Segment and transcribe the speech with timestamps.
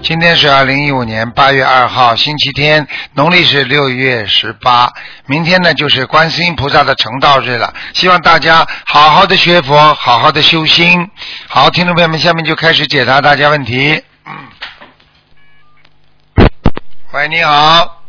[0.00, 4.90] 今天是二零一五年八月二号，星期天，农历是六月十八。
[5.26, 7.74] 明天呢，就是观世音菩萨的成道日了。
[7.92, 11.10] 希望大家好好的学佛，好好的修心。
[11.48, 14.02] 好，听众朋友们，下面就开始解答大家问题。
[14.24, 14.32] 嗯。
[17.12, 18.02] 喂，你好。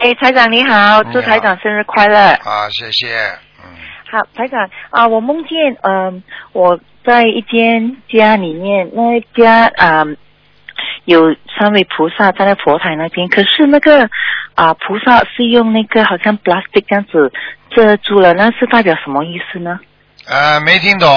[0.00, 2.18] 哎，台长你好，祝台长生日快乐。
[2.18, 3.16] 啊，谢谢。
[3.62, 3.70] 嗯。
[4.10, 5.50] 好，台长啊，我梦见
[5.82, 10.04] 嗯、我在一间家里面，那一家啊、
[11.04, 14.08] 有三位菩萨站在佛台那边，可是那个
[14.54, 17.32] 啊、菩萨是用那个好像 plastic 这样子
[17.70, 19.80] 遮住了，那是代表什么意思呢？
[20.28, 21.08] 呃，没听懂。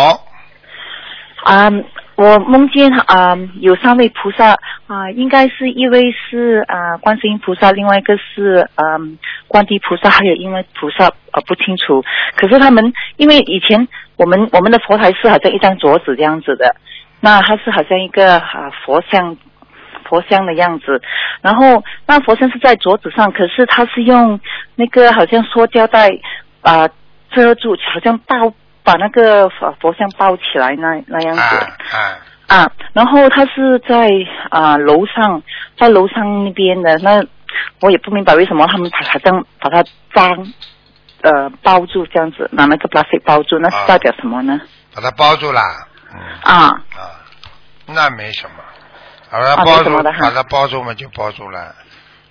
[1.43, 1.69] 啊、
[2.15, 4.55] 我梦见啊、有三位菩萨
[4.87, 9.17] 啊、应该是一位是啊、观世音菩萨，另外一个是嗯、
[9.49, 12.01] 观地菩萨，还有因为菩萨啊不清楚。
[12.37, 13.85] 可是他们因为以前
[14.15, 16.73] 我们我们的佛台是好像一张桌子这样子的，
[17.19, 19.35] 那它是好像一个啊、佛像
[20.13, 21.01] 佛像的样子，
[21.41, 24.39] 然后那佛像是在桌子上，可是他是用
[24.75, 26.07] 那个好像塑胶袋
[26.61, 26.87] 啊、
[27.31, 28.53] 遮住，好像包
[28.83, 31.41] 把那个佛佛像包起来那那样子。
[31.41, 31.97] 啊啊
[32.45, 34.11] 啊，然后他是在
[34.51, 35.41] 啊、楼上，
[35.79, 37.23] 在楼上那边的，那
[37.81, 40.53] 我也不明白为什么他们把它这样把它装
[41.21, 44.61] 呃包住这样子，拿那个 plastic 包住，那是啊代表什么呢？
[44.93, 45.61] 把它包住了。
[46.13, 46.19] 嗯。
[46.43, 46.53] 啊
[46.93, 47.17] 啊，
[47.87, 48.57] 那没什么，
[49.39, 51.73] 把它啊包住，把它包住嘛就包住了。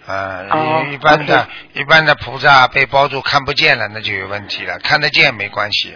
[0.06, 4.78] 啊，哦一一般的一般的菩萨被包住看不见了，那就有问题了。
[4.82, 5.94] 看得见没关系。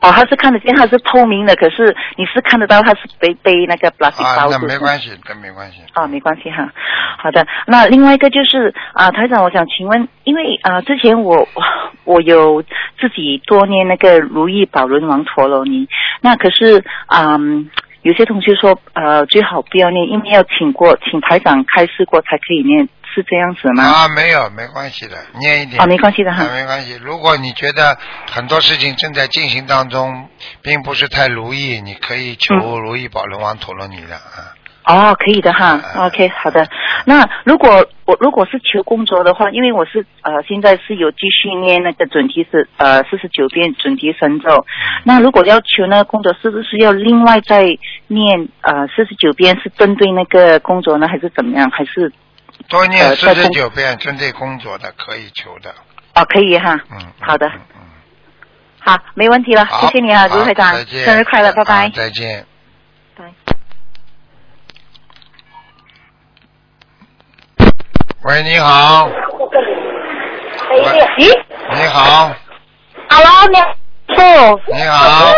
[0.00, 4.66] 哦，他是看得见，他是透明的，可是你是看得到他是被被那个 plastic 啊，那包住。
[4.66, 5.82] 没关系，跟没关系。
[5.92, 6.72] 啊，没关系哈。
[7.18, 11.46] 好的，那另外一个就是啊，台长，我想请问，因为啊，之前我
[12.04, 15.86] 我有自己多念那个如意宝轮王陀罗尼，
[16.22, 17.36] 那可是啊、
[18.02, 23.84] 有些同学说呃最好不要念，因为要请过请台长开示过才可以念，是这样子吗？
[23.84, 25.80] 啊，没有，没关系的，念一点。
[25.80, 26.42] 啊，没关系的哈。
[26.42, 26.98] 啊，没关系。
[27.02, 27.98] 如果你觉得
[28.30, 30.28] 很多事情正在进行当中，
[30.62, 34.56] 并不是太如意，你可以求嗯如意宝轮王陀罗尼的啊。
[34.84, 35.80] 哦，可以的哈。
[35.94, 36.66] 嗯 OK，好的。
[37.04, 44.64] 那如果我如果是求工作的话，因为我是呃现在是有继续念那个准提是呃四十九遍准提神咒，
[45.04, 47.64] 那如果要求那个工作，是不是要另外再
[48.08, 51.70] 念呃四十九遍，是针对那个工作呢，还是怎么样？
[51.70, 52.12] 还是
[52.68, 55.70] 多念四十九遍，针对工作的可以求的。
[56.14, 56.74] 哦可以哈？
[56.90, 56.98] 嗯。
[57.00, 57.80] 嗯好的嗯嗯。
[58.80, 61.90] 好，没问题了，好谢谢你啊，好卢会长生日快乐，拜啊拜。
[61.90, 62.44] 再见。
[68.22, 69.08] 喂，你好，
[70.70, 71.34] 喂。
[71.72, 72.30] 你好
[73.08, 73.56] ，，Hello，你
[74.14, 75.32] 好，你好，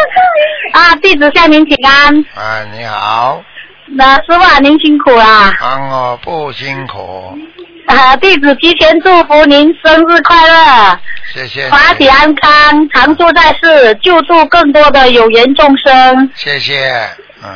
[0.72, 2.24] 啊，弟子向您请安。
[2.34, 3.40] 啊，你好，
[3.86, 5.52] 那师傅啊，您辛苦啦。
[5.60, 7.38] 啊我不辛苦，
[7.86, 10.98] 啊，弟子提前祝福您生日快乐，
[11.32, 16.30] 谢谢法体，安康，常住在世，救助更多的有缘众生。
[16.34, 16.90] 谢谢，
[17.44, 17.48] 嗯，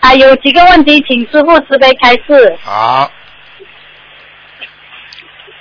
[0.00, 2.56] 啊，有几个问题，请师傅慈悲开示。
[2.64, 3.08] 好，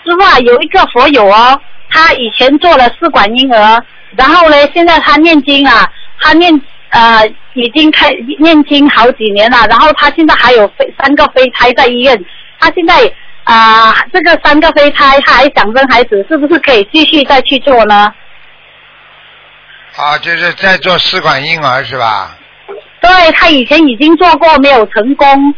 [0.07, 1.59] 师傅啊，有一个佛友哦，
[1.89, 3.83] 他以前做了试管婴儿，
[4.15, 5.85] 然后呢，现在他念经啊，
[6.21, 6.49] 他念
[6.91, 8.09] 呃已经开
[8.39, 12.17] 念经好几年了，然后他现在还有飞三个胚胎在医院，
[12.57, 13.13] 他现在
[13.43, 18.13] 啊、这个三个胚胎他还想生孩子，是不是可以继续再去做呢？
[19.97, 22.37] 啊，就是在做试管婴儿是吧？
[23.01, 25.53] 对他以前已经做过，没有成功。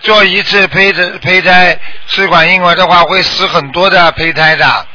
[0.00, 4.86] 做一次胚胎胚胎试管婴儿的话，会死很多的胚胎的，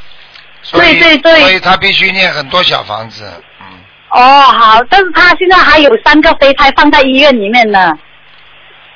[0.71, 3.31] 对对对所以他必须念很多小房子，
[3.61, 3.67] 嗯，
[4.09, 7.91] 哦，好，但是他现在还有三个胚胎放在医院里面呢。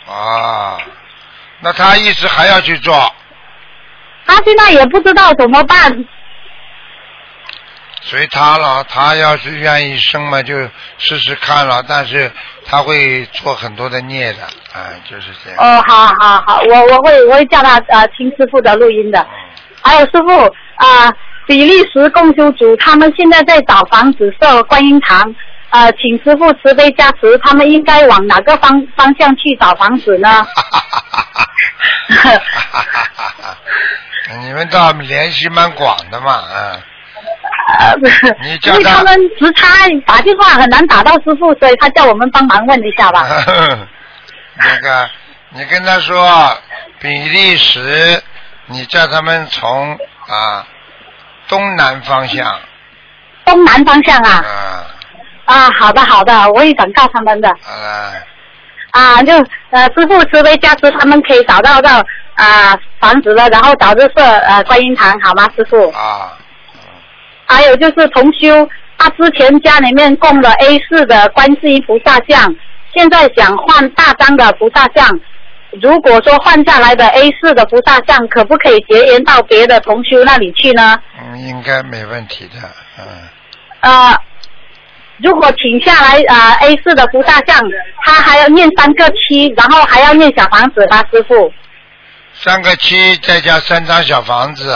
[0.07, 0.77] 啊，
[1.59, 3.13] 那他一直还要去做，
[4.25, 6.05] 他现在也不知道怎么办。
[8.01, 8.83] 随他了。
[8.89, 10.55] 他要是愿意生嘛，就
[10.97, 11.83] 试试看了。
[11.87, 12.29] 但是
[12.65, 14.43] 他会做很多的孽的，
[14.73, 15.59] 啊，就是这样。
[15.59, 19.19] 哦，好好好，我我会我会叫他呃听师傅的录音的。
[19.19, 19.27] 嗯
[19.81, 21.09] 还有师傅啊、
[21.47, 25.33] 比利时共修组他们现在在找房子设观音堂，
[25.69, 30.45] 呃，请师傅慈悲加持，他们应该往哪个方方向去找房子呢？
[34.41, 36.81] 你们倒联系蛮广的嘛，嗯。
[37.77, 39.67] 呃， 不是，因你叫他为他们时差
[40.05, 43.27] 打电话很难打到师傅，所以他叫我们帮忙问一下吧。
[44.55, 45.09] 那个，
[45.49, 46.57] 你跟他说
[46.99, 48.21] 比利时，
[48.65, 49.93] 你叫他们从
[50.27, 50.65] 啊
[51.47, 52.59] 东南方向
[53.45, 54.43] 东南方向啊，
[55.45, 57.49] 啊，啊，好的好的，我会转告他们的。
[57.61, 58.13] 好了，
[58.91, 59.33] 啊，就
[59.71, 62.03] 呃，师傅慈悲加持，他们可以找到到
[62.35, 65.89] 啊房子了，然后找日设呃观音堂，好吗，师傅？
[65.91, 66.37] 啊，
[67.49, 72.55] 还有就是同修，他之前家里面供了 A 四的观世音菩萨像，
[72.93, 75.19] 现在想换大张的菩萨像。
[75.81, 80.97] 如果说换下来的 A 四的菩萨像，可不可以结缘到别的同修那里去呢？
[81.19, 82.55] 嗯，应该没问题的，
[82.99, 83.05] 嗯，
[83.81, 84.17] 呃，
[85.17, 87.59] 如果请下来啊、A 四的菩萨像，
[88.03, 91.51] 他还要念三个七，然后还要念小房子吧，师傅。
[92.33, 94.75] 三个七再加三张小房子，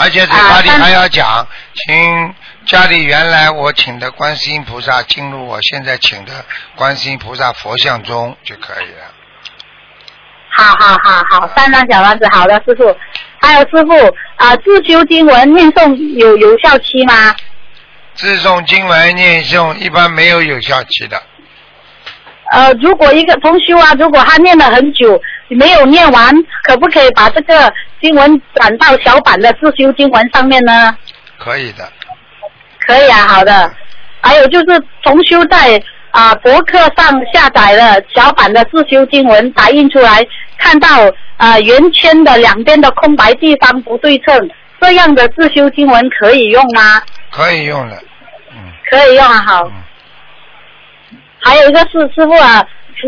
[0.00, 2.34] 而且嘴巴里还要讲，请
[2.66, 6.32] 家里原来我请的观世音菩萨进入我现在请的
[6.76, 9.12] 观世音菩萨佛像中就可以了。
[10.50, 12.96] 好好好好，三张小丸子，好的，师傅。
[13.40, 17.34] 还有师傅啊、自修经文念诵有有效期吗？
[18.14, 21.22] 自诵经文念诵一般没有有效期的，
[22.50, 26.34] 呃，如果一个同修啊，如果他念了很久没有念完，
[26.64, 30.96] 可不可以把这个经文转到小版的自修经文上面呢？
[31.38, 31.88] 可以的。
[32.86, 33.72] 可以啊，好的。
[34.20, 35.80] 还有就是重修在
[36.10, 40.26] 啊博客上下载了小版的自修经文，打印出来，
[40.58, 40.88] 看到
[41.36, 44.50] 啊圆圈的两边的空白地方不对称，
[44.80, 47.00] 这样的自修经文可以用吗？
[47.30, 47.96] 可以用的，
[48.52, 48.58] 嗯
[48.90, 49.62] 可以用啊，好。
[49.66, 49.72] 嗯，
[51.40, 52.66] 还有一个是师傅啊，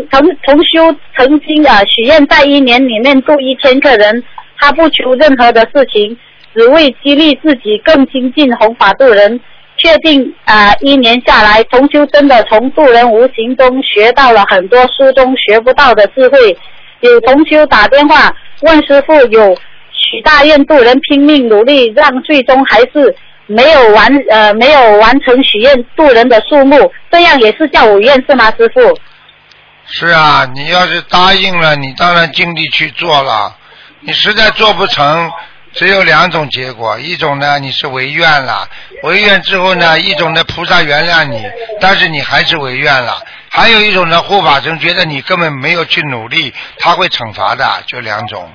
[0.09, 4.23] 同同修曾经啊许愿在一年里面度一千个人，
[4.57, 6.17] 他不求任何的事情，
[6.55, 9.39] 只为激励自己更精进弘法度人。
[9.77, 16.55] 确定啊、一年下来，同修真的从度人无形中学到了很多书中学不到的智慧。
[16.99, 19.55] 有同修打电话问师傅有
[19.91, 23.15] 许大愿度人拼命努力，让最终还是
[23.47, 28.81] 没有完呃没有完成许愿度人的数目，这样也是叫违愿是吗，师傅？
[29.93, 33.55] 是啊，你要是答应了，你当然尽力去做了。
[33.99, 35.29] 你实在做不成，
[35.73, 38.67] 只有两种结果，一种呢你是违愿了，
[39.03, 41.43] 违愿之后呢，一种呢菩萨原谅你，
[41.79, 48.49] 但是你还是违愿了；还有一种呢护法神觉得你根本没有去努力，他会惩罚的，就两种。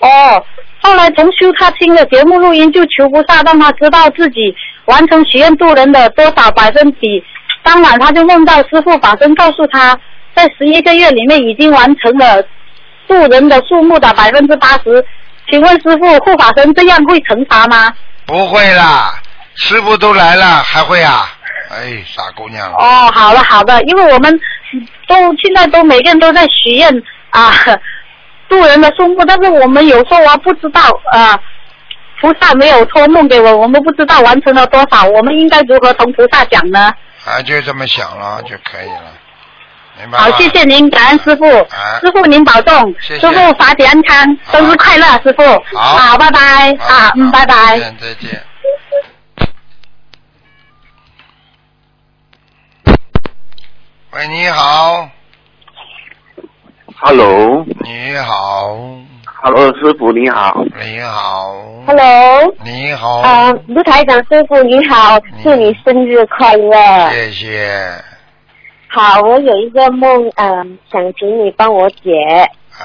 [0.00, 0.44] 哦，
[0.80, 4.40] 后来同修他听了节目录音，就求菩萨让他知道自己
[4.86, 7.22] 完成许愿度人的多少百分比。
[7.62, 9.98] 当晚他就梦到师傅法身告诉他，
[10.34, 12.42] 在十一个月里面已经完成了
[13.06, 15.04] 度人的数目的百分之八十。
[15.50, 17.92] 请问师傅，护法神这样会惩罚吗？
[18.26, 19.14] 不会啦，
[19.54, 21.28] 师傅都来了，还会啊？
[21.70, 22.72] 哎，傻姑娘。
[22.72, 24.40] 哦，好了好的，因为我们
[25.06, 26.90] 都现在都每个人都在许愿
[27.30, 27.52] 啊，
[28.48, 30.80] 渡人的数目，但是我们有时候啊不知道
[31.12, 31.38] 啊，
[32.20, 36.92] 菩萨没有托梦给我，我们不知道完成了多少，我们应该如何同菩萨讲呢？
[37.26, 39.12] 啊，就这么想了就可以了，
[39.98, 40.18] 明白？
[40.18, 45.42] 好，谢谢您，感恩师傅，啊师傅您保重，谢谢师傅法体安康，生日快乐，师傅，
[45.78, 47.54] 好拜拜，好啊，嗯，拜拜。
[47.54, 48.42] 再见，再见。
[54.12, 55.08] 喂，你好
[57.00, 57.64] ，Hello。
[57.80, 58.78] 你好。
[59.42, 60.64] Hello，师傅你好。
[60.80, 61.52] 你好
[61.86, 67.10] ，Hello，你好，呃，卢台长师傅你好，祝你生日快乐。
[67.10, 68.13] 谢谢。
[68.94, 72.12] 好，我有一个梦，嗯、想请你帮我解，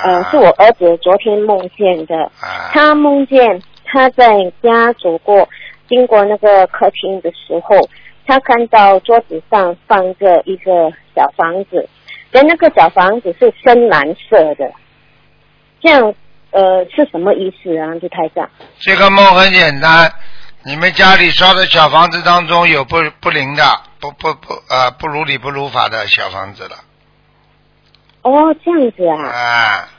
[0.03, 2.71] 呃，啊是我儿子昨天梦见的，啊。
[2.73, 4.25] 他梦见他在
[4.63, 5.47] 家走过，
[5.87, 7.77] 经过那个客厅的时候，
[8.25, 11.87] 他看到桌子上放着一个小房子，
[12.31, 14.67] 但那个小房子是深蓝色的，
[15.79, 16.11] 这样
[16.49, 18.49] 呃是什么意思啊，卢台长？
[18.79, 20.11] 这个梦很简单，
[20.69, 23.63] 你们家里烧的小房子当中有不不灵的，
[23.99, 26.75] 不不不呃不如理不如法的小房子了
[28.21, 29.89] 哦，这样子啊，啊。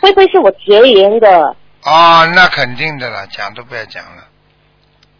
[0.00, 1.54] 会不会是我结缘的？
[1.84, 4.24] 哦，那肯定的了，讲都不要讲了。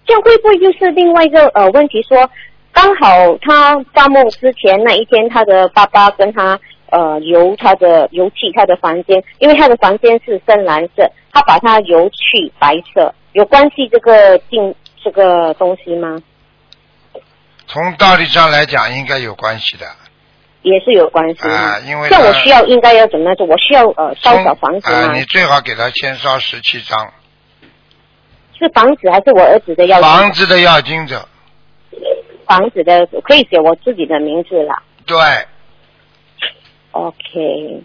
[0.05, 2.29] 这样会不会就是另外一个呃问题说，
[2.73, 6.59] 刚好他发梦之前那一天，他的爸爸跟他
[6.91, 14.75] 呃油他的油漆他的房间，因为他的房间是深蓝色，他把它油去白色，有关系这个进
[15.09, 16.19] 这个东西吗？
[17.67, 19.87] 从道理上来讲，应该有关系的。
[20.63, 21.49] 也是有关系？
[21.49, 23.47] 啊因为这样我需要应该要怎么样做？
[23.47, 25.15] 我需要呃烧小房子啊、吗？
[25.15, 27.11] 你最好给他先烧十七张，
[28.59, 30.01] 是房子还是我儿子的要？
[30.03, 31.27] 房子的要经者，
[32.47, 34.83] 房子的可以写我自己的名字了。
[35.07, 35.17] 对
[36.91, 37.83] ，OK，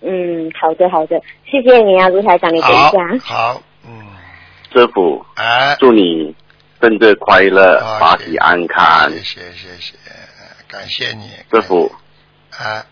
[0.00, 3.92] 嗯，好的好的，谢谢你啊，卢台长，你等一好下。，好，嗯，
[4.72, 6.34] 师傅，哎，祝你
[6.82, 9.08] 生日快乐，好法体安康。
[9.08, 9.94] 谢谢谢谢，
[10.68, 11.92] 感谢你，师傅，
[12.50, 12.82] 啊。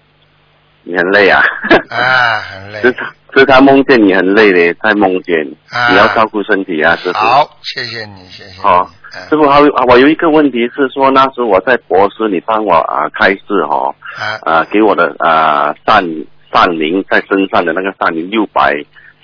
[0.85, 1.43] 你很累啊？
[1.91, 5.35] 啊，很累，是他是他梦见你很累嘞，在梦见，
[5.71, 5.89] 啊。
[5.91, 7.19] 你要照顾身体啊，师傅。
[7.19, 14.39] 好，谢谢你，谢谢你，好嗯师傅，还有我有一个问题是说，那时我在博士，你帮我啊开示哈、啊。
[14.43, 16.05] 啊给我的啊善
[16.53, 18.73] 善灵在身上的那个善灵六百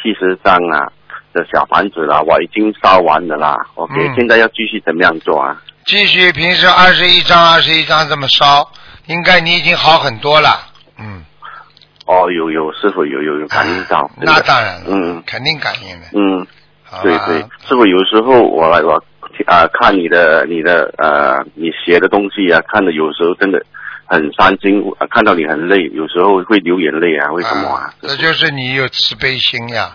[0.02, 0.92] 七十张啊
[1.36, 3.56] 的小房子了，我已经烧完了啦。
[3.74, 4.14] OK，、嗯。
[4.16, 5.60] 现在要继续怎么样做啊？
[5.84, 8.68] 继续平时二十一张二十一张这么烧，
[9.06, 10.48] 应该你已经好很多了，
[10.98, 11.22] 嗯，
[12.06, 15.22] 哦，有有师傅有有有感应到，那当然了，嗯。
[15.26, 16.46] 肯定感应的，嗯，
[17.02, 17.38] 对对，
[17.68, 18.94] 师傅有时候我来我
[19.46, 23.62] 啊看你的你的呃你写的东西啊，看的有时候真的
[24.06, 27.94] 很伤心，啊看到你很累，有时候会流眼泪啊，为什么啊？
[28.00, 29.94] 这就是你有慈悲心呀。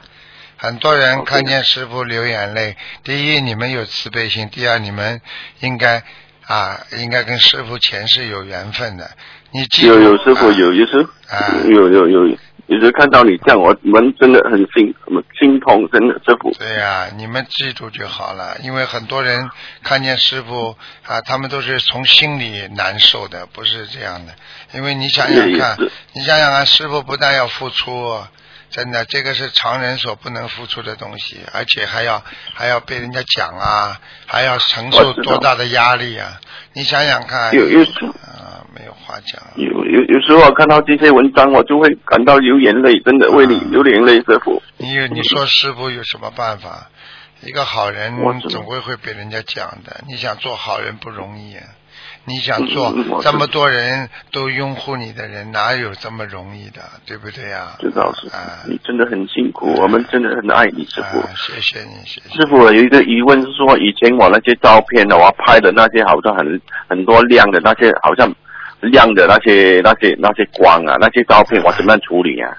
[0.61, 5.19] 很多人看见师傅流眼泪，第一你们有慈悲心，第二你们
[5.59, 6.03] 应该
[6.45, 9.09] 啊应该跟师傅前世有缘分的。
[9.49, 12.27] 你记住有有师傅啊有一次啊有有有
[12.67, 14.93] 一直看到你这样，我们真的很心
[15.39, 16.51] 心痛，真的师傅。
[16.59, 19.49] 对呀、你们记住就好了，因为很多人
[19.81, 20.77] 看见师傅
[21.07, 24.33] 啊，他们都是从心里难受的，不是这样的。
[24.75, 25.75] 因为你想想看，
[26.13, 28.21] 你想想看，师傅不但要付出，
[28.71, 32.23] 真的这个是常人所不能付出的东西，而且还要
[32.53, 36.39] 还要被人家讲啊，还要承受多大的压力啊！
[36.73, 37.91] 你想想看，有有时
[38.23, 39.41] 啊，没有话讲。
[39.57, 44.63] 有有有时候我看到这些文章，我就会感到流眼泪，真的为你啊流眼泪，师傅。
[44.77, 46.89] 你有你说师傅有什么办法？
[47.43, 48.13] 一个好人
[48.49, 50.01] 总归会被人家讲的。
[50.07, 51.63] 你想做好人不容易啊，
[52.25, 56.81] 你想做嗯嗯我知道这么多人都拥护你的人，哪有这么容易的？
[57.05, 61.19] 对不对呀、知道师傅啊，你真的很辛苦，我们真的很爱你，师傅。
[61.19, 62.35] 啊，谢谢你，谢谢。
[62.35, 68.31] 师傅，有一个疑问是说，以前我那些照片呢，我拍的那些好像很很多亮的那些，好像
[68.81, 72.55] 亮的那些那些那些光啊，那些照片我怎么样处理啊？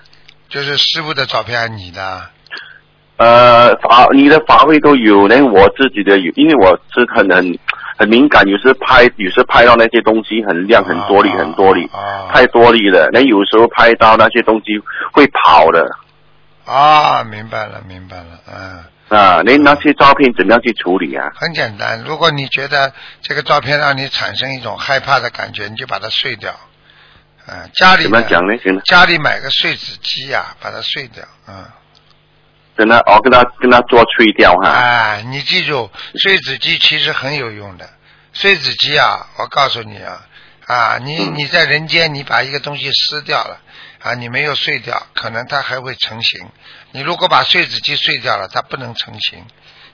[0.49, 2.23] 就是师傅的照片还是你的？
[3.19, 7.57] 呃，法你的法会都有，连我自己的有，因为我是很很
[7.99, 13.09] 很敏感，有时拍有时拍到那些东西很亮、很多粒、啊很多粒，啊太多粒了。
[13.13, 14.79] 那有时候拍到那些东西
[15.13, 15.89] 会跑的
[16.65, 18.85] 啊，明白了，明白了，嗯。
[19.09, 21.31] 啊，那那些照片怎么样去处理啊？
[21.35, 26.55] 很简单，如果你觉得这个照片让你产生一种害怕的感觉，你就把它碎掉。
[27.47, 28.57] 嗯，家里怎么讲呢？
[28.63, 31.23] 行了，家里买个碎纸机呀、把它碎掉。
[31.47, 31.63] 嗯，
[32.77, 34.71] 跟他哦，跟他跟他做吹掉哈。
[34.71, 35.91] 哎，你记住，
[36.23, 37.89] 碎纸机其实很有用的。
[38.33, 40.27] 碎纸机啊，我告诉你啊，
[40.67, 43.61] 啊，你嗯你在人间，你把一个东西撕掉了，
[44.03, 46.49] 啊，你没有碎掉，可能它还会成型。
[46.93, 49.45] 你如果把碎纸机碎掉了，它不能成型。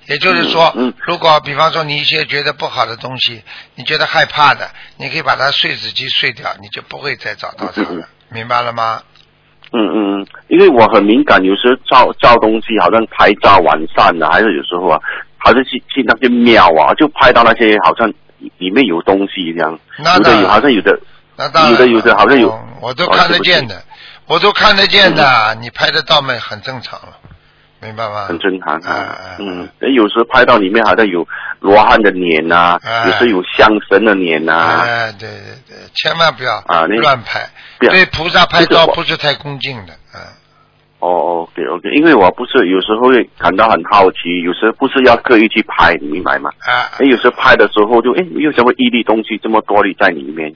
[0.07, 0.73] 也就是说，
[1.07, 3.43] 如果比方说你一些觉得不好的东西，
[3.75, 8.09] 你觉得害怕的，你可以把它碎纸机碎掉，你就不会再找到它了。
[8.31, 9.03] 明白了吗？
[9.73, 14.99] 嗯嗯，嗯，因为我很敏感，有时候照照东西，好像拍照晚上的，还是有时候啊，
[15.37, 18.09] 好像去去那些庙啊，就拍到那些好像
[18.59, 19.79] 里面有东西一样，
[20.17, 20.99] 有的有好像有的
[21.37, 23.83] 那当然，有的有的好像有我都看得见的，
[24.27, 26.35] 我都看得见的，你拍得到吗？
[26.41, 27.19] 很正常了，
[27.81, 28.27] 明白吗？
[28.27, 29.37] 很正常啊啊啊。
[29.39, 31.27] 嗯，那有时候拍到里面好像有
[31.61, 37.49] 罗汉的脸呐、啊有时候有香神的脸呐、哎，对对对，千万不要啊你乱拍，
[37.81, 40.21] 对菩萨拍照不是太恭敬的，嗯。
[41.01, 46.51] 哦，OK OK，因为我不是有时候会感到很好奇，有时候不是要刻意去拍，你明白吗？
[46.67, 50.53] 啊，哎，有时候拍的时候就哎，为什么一粒东西这么多粒在里面？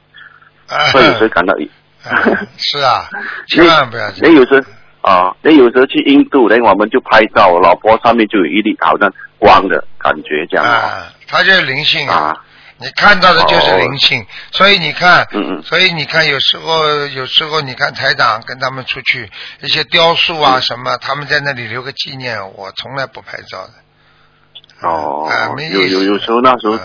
[0.69, 2.11] 啊 会有时候感到，啊
[2.57, 3.07] 是啊，
[3.47, 4.35] 千万不要这样。
[4.35, 4.67] 那有时候
[5.03, 10.65] 啊，那有时候去印度，那我们就拍照，老婆上面就有一粒好像光的感觉这样。
[10.65, 12.45] 啊啊，它就是灵性啊，啊，
[12.79, 15.63] 你看到的就是灵性，所以你看，嗯嗯。
[15.65, 19.29] 所以你看有时候有时候你看台长跟他们出去
[19.61, 20.63] 一些雕塑啊嗯。
[20.63, 24.89] 什么，他们在那里留个纪念，我从来不拍照的。
[24.89, 26.79] 哦啊，没有有有时候那时候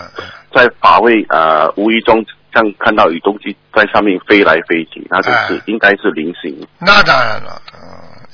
[0.52, 6.66] 在法会呃无意中这样看到有东西在上面飞来飞去，那就是哎应该是灵性。
[6.80, 7.78] 那当然了，嗯，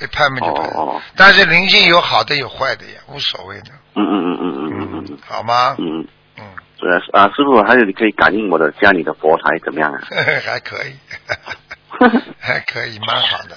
[0.00, 0.62] 一拍嘛就拍。
[0.68, 5.75] 哦哦但是灵性有好的有坏的呀，无所谓的，嗯嗯嗯嗯嗯嗯嗯好吗？
[5.78, 6.06] 嗯。
[6.37, 6.44] 嗯，
[6.78, 10.00] 对啊，啊，师傅，还有你可以感应我的家里的佛台怎么样啊？
[10.44, 10.92] 还可以，
[12.40, 13.56] 还可以，蛮好的。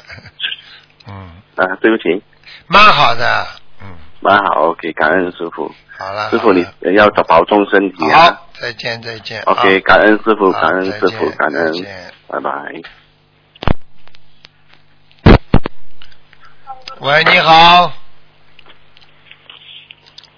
[1.07, 1.13] 嗯，
[1.55, 2.21] 啊，对不起，
[2.67, 3.47] 蛮好的。
[3.81, 3.87] 嗯，
[4.21, 5.73] 蛮好，OK，感恩师傅。
[5.99, 6.63] 好了，师傅你
[6.95, 8.25] 要保重身体啊。
[8.31, 9.41] 好，再见再见。
[9.43, 11.73] OK，啊感恩师傅，感恩师傅，感恩，
[12.27, 12.51] 拜拜。
[16.99, 17.91] 喂，你好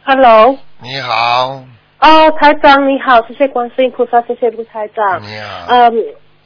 [0.05, 1.63] ，Hello，你好，
[1.99, 5.21] 哦，台长你好，谢谢观世音菩萨，谢谢卢台长。
[5.21, 5.93] 你好，嗯，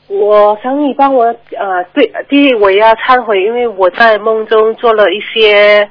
[0.08, 5.88] 我想你帮我呃，对，第一我要忏悔，因为我在梦中做了一些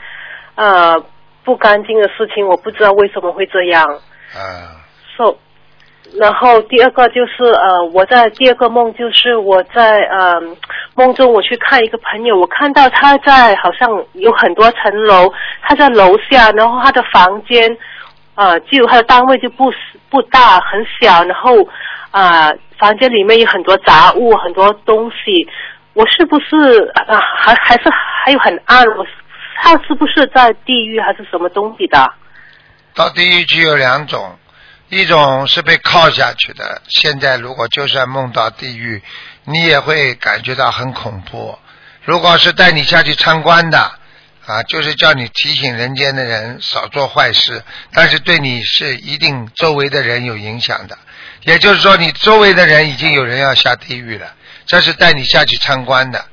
[0.55, 1.05] 呃
[1.45, 3.85] 不干净的事情，我不知道为什么会这样。
[4.35, 4.81] 啊
[5.17, 5.37] ，So，
[6.19, 10.41] 然后第二个就是呃，我在第二个梦就是我在呃
[10.95, 15.33] 梦中我去看一个朋友，我看到他在好像有很多层楼，
[15.63, 17.77] 他在楼下，然后他的房间
[18.35, 19.73] 呃就他的单位就不
[20.09, 21.63] 不大很小，然后
[22.11, 25.47] 啊、呃房间里面有很多杂物很多东西，
[25.95, 27.83] 我是不是啊、还还是
[28.25, 28.85] 还有很暗？
[28.97, 29.07] 我
[29.65, 32.13] 他是不是在地狱还是什么东西的？
[32.95, 34.37] 到地狱去有两种，
[34.89, 39.01] 一种是被铐下去的，现在如果就算梦到地狱，
[39.45, 41.57] 你也会感觉到很恐怖。
[42.03, 43.79] 如果是带你下去参观的，
[44.47, 50.99] 啊，就是叫你提醒人间的人少做坏事，但是对你是一定周围的人有影响的。
[51.45, 54.35] 也就是说，你周围的人已经有人要下地狱了，
[54.67, 56.25] 这是带你下去参观的。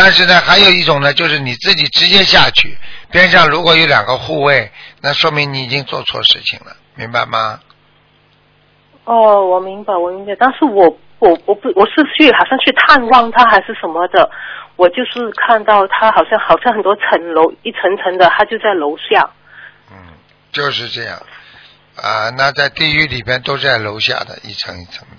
[0.00, 2.78] 但是呢，还有一种呢，就是你自己直接下去，
[3.10, 4.70] 边上如果有两个护卫，
[5.02, 7.58] 那说明你已经做错事情了，明白吗？
[9.02, 14.30] 哦，我明白，我明白，但是我我我不我是去好像去探望他还是什么的，
[14.76, 19.28] 我就是看到他好像好像很多层楼一层层的，他就在楼下。
[19.90, 19.96] 嗯，
[20.52, 21.20] 就是这样
[21.96, 22.30] 啊。
[22.38, 25.17] 那在地狱里边都在楼下的，一层一层的，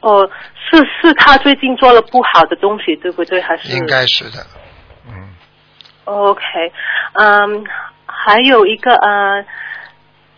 [0.00, 0.28] 哦，
[0.70, 3.40] 是是他最近做了不好的东西，对不对？
[3.40, 4.46] 还是应该是的。
[5.08, 5.34] 嗯
[6.04, 6.42] ，OK，
[7.14, 7.64] 嗯，
[8.06, 9.44] 还有一个呃，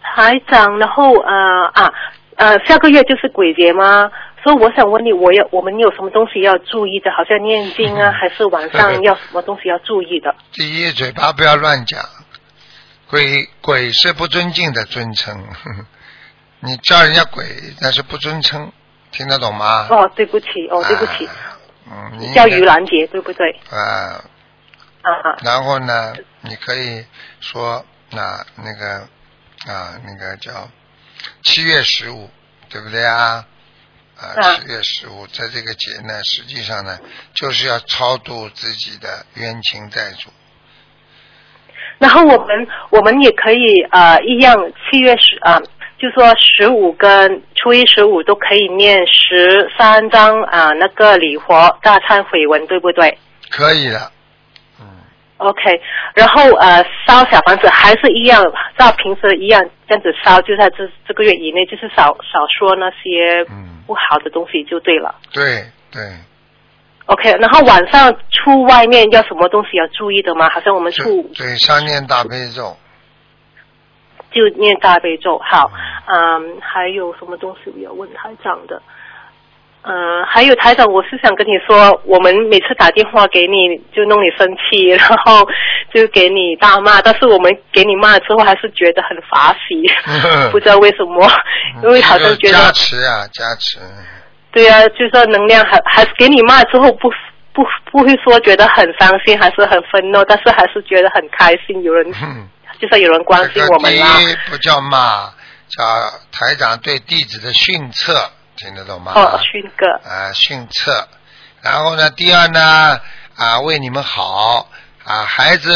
[0.03, 1.93] 台长，然后呃啊
[2.37, 4.11] 呃，下个月就是鬼节吗？
[4.43, 7.11] 所以我想问你，我要我们有什么东西要注意的？
[7.11, 10.35] 好像念经啊， 还是晚上要什么东西要注意的？
[10.53, 12.01] 第一，嘴巴不要乱讲，
[13.11, 15.87] 鬼鬼是不尊敬的尊称，呵 呵
[16.61, 17.45] 你叫人家鬼
[17.83, 18.73] 那是不尊称，
[19.13, 19.87] 听得懂吗？
[19.91, 21.33] 哦，对不起，哦，对不起，啊
[21.91, 23.51] 嗯，你叫盂兰杰，对不对？
[23.71, 24.23] 啊，
[25.03, 27.05] 啊啊，然后呢，你可以
[27.41, 29.09] 说那那个
[29.73, 30.69] 啊，那个叫
[31.43, 32.31] 七月十五，
[32.69, 33.45] 对不对啊？
[34.17, 36.99] 啊，啊七月十五，在这个节呢，实际上呢，
[37.35, 40.31] 就是要超度自己的冤亲债主。
[41.99, 44.55] 然后我们我们也可以呃一样，
[44.91, 45.61] 七月十啊、
[46.01, 53.19] 就说十五跟初一十五都可以念十三章啊、那个礼佛大忏悔文，对不对
[53.51, 54.11] 可以的，
[54.81, 54.87] 嗯
[55.37, 55.79] ，？OK，
[56.15, 58.43] 然后呃烧小房子还是一样，
[58.79, 65.15] 照平时一样这样子烧，就在这这个月以内，就是少少说那些嗯不好的东西就对了。
[65.35, 66.01] 对对
[67.07, 70.49] ，OK，然后晚上出外面要什么东西要注意的吗？
[70.49, 72.75] 好像我们嘴出对上念大悲咒，
[74.31, 75.39] 就念大悲咒。
[75.45, 75.71] 好，
[76.07, 78.81] 嗯，还有什么东西我要问台长的？
[79.83, 85.49] 嗯，还有台长，我是想跟你说，我们每次打电话给你就弄你生气， 然后
[85.91, 89.83] 就给你大骂，但是我们给你骂了之后还是觉得很法喜，
[90.53, 91.27] 不知道为什么，
[91.83, 93.79] 因为好像觉得加持啊，加持，
[94.53, 97.09] 对啊，就说能量还还是给你骂之后不
[97.55, 102.47] 不不会说觉得很伤心，还是很愤怒，但是还是觉得很开心，有人哼。
[102.81, 104.21] 就说有人关心我们啦。
[104.21, 105.33] 一不叫骂，
[105.69, 105.85] 叫
[106.33, 108.13] 台长对弟子的训斥，
[108.57, 109.13] 听得懂吗？
[109.15, 110.91] 哦，勋哥，啊，训斥。
[111.63, 112.99] 然后呢，第二呢，
[113.37, 114.67] 啊，为你们好
[115.05, 115.71] 啊，孩子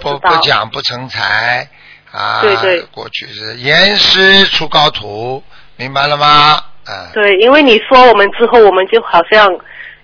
[0.00, 1.68] 不不讲不成才
[2.10, 2.40] 啊。
[2.40, 5.42] 对对过去是严师出高徒，
[5.76, 6.62] 明白了吗？
[6.84, 7.10] 啊。
[7.12, 9.48] 对，因为你说我们之后，我们就好像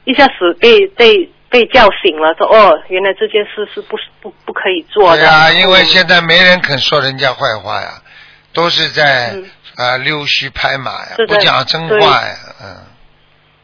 [0.04, 5.18] 一下子被被被叫醒了，说哦，原来这件事是不不不可以做的。
[5.18, 8.02] 对啊，因为现在没人肯说人家坏话呀，
[8.52, 9.44] 都是在嗯
[9.76, 12.84] 啊溜须拍马呀，不讲真话呀，嗯。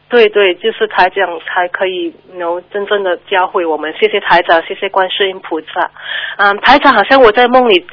[0.07, 3.91] 对对，就是台长才可以能真正的教会我们。
[3.99, 5.91] 谢谢台长，谢谢观世音菩萨。
[6.37, 7.85] 嗯，台长，好像我在梦里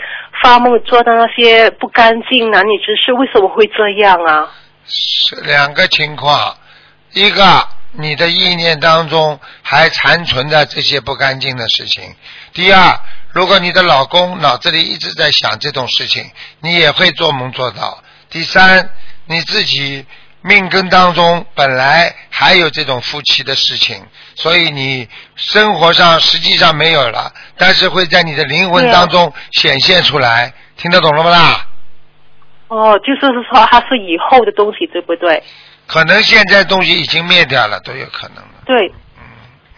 [0.42, 4.52] 发梦做的那些不干净男女之事，为什么会这样啊？
[4.84, 6.54] 是两个情况，
[7.14, 7.42] 一个
[7.92, 12.04] 你的意念当中还残存着这些不干净的事情；
[12.52, 12.98] 第二，
[13.32, 18.90] 如果你的老公脑子里一直在想这种事情，你也会做梦做到；第三，
[19.26, 20.06] 你自己
[20.40, 24.02] 命根当中本来还有这种夫妻的事情，
[24.36, 31.66] 所以你生活上实际上没有了，但是会在你的灵魂当中显现出来，听得懂了吗啦？
[32.68, 35.44] 哦，就是说它是以后的东西，对不对？
[35.86, 38.62] 可能现在东西已经灭掉了，都有可能了。
[38.64, 38.92] 对。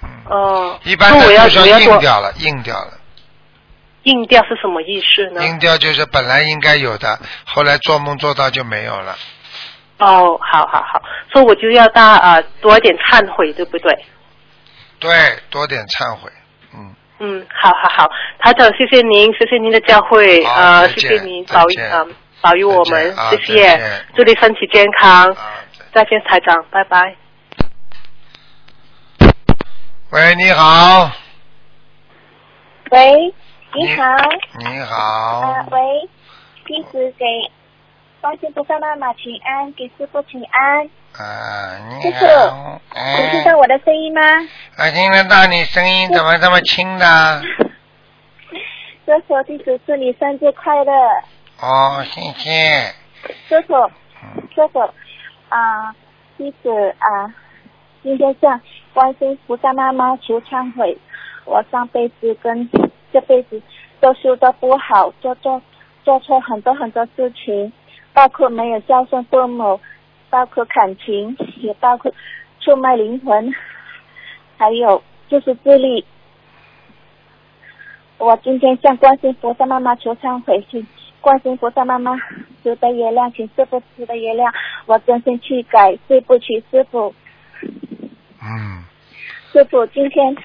[0.02, 0.78] 嗯哦。
[0.84, 2.92] 一般的就说我要多硬掉了，硬掉了。
[4.04, 5.42] 硬掉是什么意思呢？
[5.46, 9.16] 硬掉就是本来应该有的，后来做梦做到就没有了。
[9.98, 11.00] 哦，好好好，
[11.32, 14.04] 所以我就要大啊、呃多一点忏悔，对不对？
[14.98, 15.10] 对，
[15.48, 16.30] 多点忏悔。
[16.74, 22.06] 嗯，嗯，好好好，台长，谢谢您，谢谢您的教诲，啊呃，谢谢您保佑再见啊、
[22.42, 25.36] 保佑我们啊，谢谢见，祝你身体健康，啊，
[25.94, 27.14] 再见，台长，拜拜。
[30.11, 31.09] 喂，你好，
[32.90, 33.33] 喂，
[33.74, 34.02] 你好，
[34.59, 36.09] 你好啊、好，喂，
[36.66, 37.24] 弟子给
[38.20, 40.90] 观世菩萨妈妈请安，给师傅请安。
[41.16, 44.20] 啊，你师傅好，能听哎到，我的声音吗？
[44.76, 47.42] 我听得到你声音，怎么这么轻的？
[49.07, 50.92] 叔叔，弟子祝你生日快乐。
[51.61, 52.92] 哦，谢谢。
[53.48, 53.74] 叔叔，
[54.24, 54.80] 嗯师傅，
[55.54, 55.94] 啊、
[56.36, 57.32] 弟子啊、
[58.02, 58.60] 今天向
[58.92, 60.98] 观世菩萨妈妈求忏悔，
[61.44, 62.68] 我上辈子跟
[63.12, 63.62] 这辈子
[64.00, 65.62] 都修的不好，做做
[66.02, 67.72] 做错很多很多事情，
[68.12, 69.78] 包括没有孝顺父母，
[70.28, 72.12] 包括感情，也包括
[72.58, 73.54] 出卖灵魂，
[74.58, 76.04] 还有就是自利。
[78.18, 80.84] 我今天向观世菩萨妈妈求忏悔，请
[81.24, 82.14] 观世菩萨妈妈
[82.62, 84.52] 慈悲原谅，请师傅慈悲原谅，
[84.84, 87.14] 我真心去改，对不起师傅。
[88.42, 88.84] 嗯，
[89.50, 90.37] 师傅，今天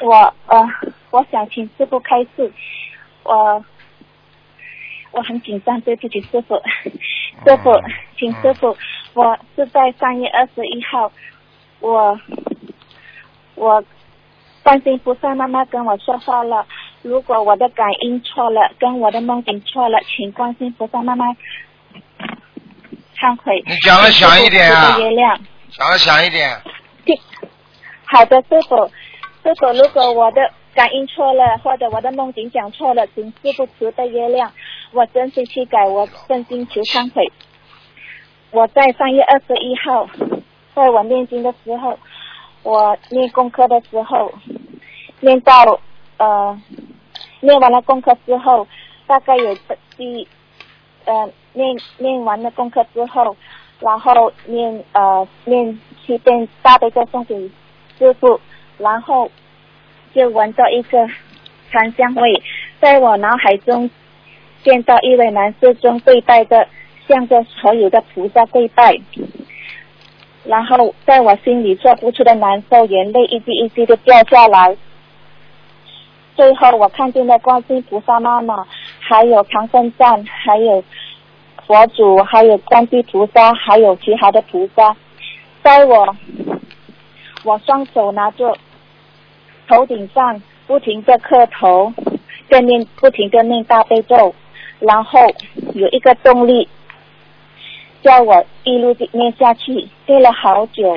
[0.00, 0.68] 我呃，
[1.12, 2.52] 我想请师傅开示，
[3.22, 3.64] 我
[5.12, 6.56] 我很紧张，对不起师傅。
[7.46, 7.70] 师傅，
[8.18, 8.76] 请师傅，
[9.14, 11.12] 我是在三月二十一号，
[11.78, 12.18] 我
[13.54, 13.84] 我
[14.64, 16.66] 观世音菩萨妈妈跟我说话了，
[17.02, 21.26] 如果我的感应错了，跟我的梦境错了，请观世菩萨妈妈
[23.16, 23.62] 忏悔。
[23.66, 25.40] 你讲的响一点啊请师父慈悲原谅。
[25.70, 26.60] 讲的响一点。
[28.04, 28.76] 好的，师傅，
[29.42, 34.50] 师傅，如果我的感应错了，或者我的梦境讲错了，请师傅慈悲原谅，
[34.92, 37.32] 我真心去改，我真心求忏悔。
[38.50, 40.08] 我在三月二十一号，
[40.74, 41.98] 在我念经的时候，
[42.64, 44.32] 我念功课的时候，
[45.20, 45.80] 念到
[46.16, 46.60] 呃，
[47.40, 48.66] 念完了功课之后，
[49.06, 49.56] 大概有
[49.96, 50.26] 第
[51.04, 53.36] 呃念念完了功课之后，
[53.80, 57.50] 然后念呃念七遍大悲咒送给
[57.98, 58.40] 师傅，
[58.78, 59.30] 然后
[60.14, 61.08] 就闻到一个
[61.70, 62.42] 檀香味，
[62.80, 63.90] 在我脑海中
[64.62, 66.68] 见到一位男士中跪拜的，
[67.08, 68.94] 向着所有的菩萨跪拜，
[70.44, 74.76] 然后在我心里说不出的难受，眼泪一滴一滴的掉下来。
[76.40, 78.66] 最后我看见了观世音菩萨妈妈，
[78.98, 80.82] 还有唐三藏，还有
[81.66, 84.96] 佛祖，还有观音菩萨，还有其他的菩萨，
[85.62, 86.16] 在我
[87.44, 88.56] 我双手拿着
[89.68, 91.92] 头顶上不停的磕头，
[92.48, 94.34] 跟念不停的念大悲咒，
[94.78, 95.20] 然后
[95.74, 96.66] 有一个动力
[98.00, 100.96] 叫我一路念下去，念了好久。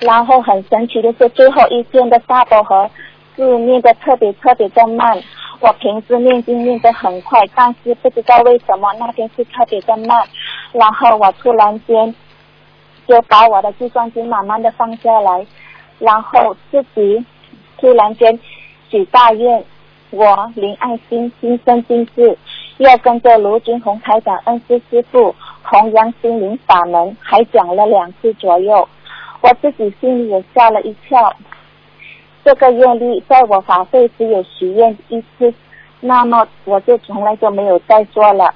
[0.00, 2.90] 然后很神奇的是，最后一天的大波河
[3.38, 5.16] 是念的特别特别的慢。
[5.60, 10.26] 我平时念经念得很快，但是不知道为什么那天是特别的慢。
[10.72, 12.12] 然后我突然间
[13.06, 15.46] 就把我的计算机慢慢的放下来，
[16.00, 17.24] 然后自己
[17.78, 18.38] 突然间
[18.90, 19.64] 许大愿，
[20.10, 22.36] 我林爱心今生今世
[22.78, 28.88] 要跟着卢军红台长恩师师傅弘扬心灵法门，还讲了两次左右，
[29.40, 31.32] 我自己心里也吓了一跳。
[32.44, 35.52] 这个愿力在我法会只有许愿一次，
[36.00, 38.54] 那么我就从来就没有再做了。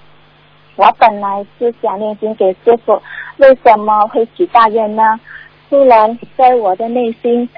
[0.76, 3.00] 我本来是想念经给师傅，
[3.36, 5.20] 为什么会许大愿呢？
[5.68, 7.48] 突然在我的内心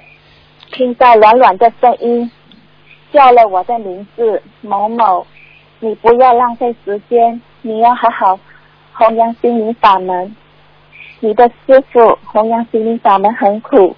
[0.73, 2.31] 听到软软的声音，
[3.13, 5.25] 叫了我的名字某某，
[5.79, 8.39] 你不要浪费时间，你要好好
[8.93, 10.35] 弘扬心灵法门。
[11.21, 13.95] 你的师傅弘扬心灵法门很苦，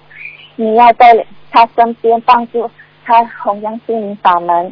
[0.55, 1.25] 你要在
[1.57, 2.69] 他身边帮助
[3.03, 4.71] 他弘扬心灵法门。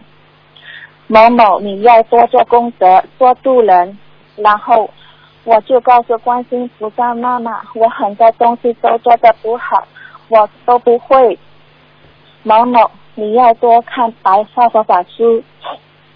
[1.08, 3.98] 某某，你要多做功德，多度人。
[4.36, 4.88] 然后
[5.46, 9.88] 我就告诉观世菩萨妈妈，我很多东西都做的不好，
[10.28, 11.40] 我都不会。
[12.44, 15.44] 某某，你要多看白话佛法书。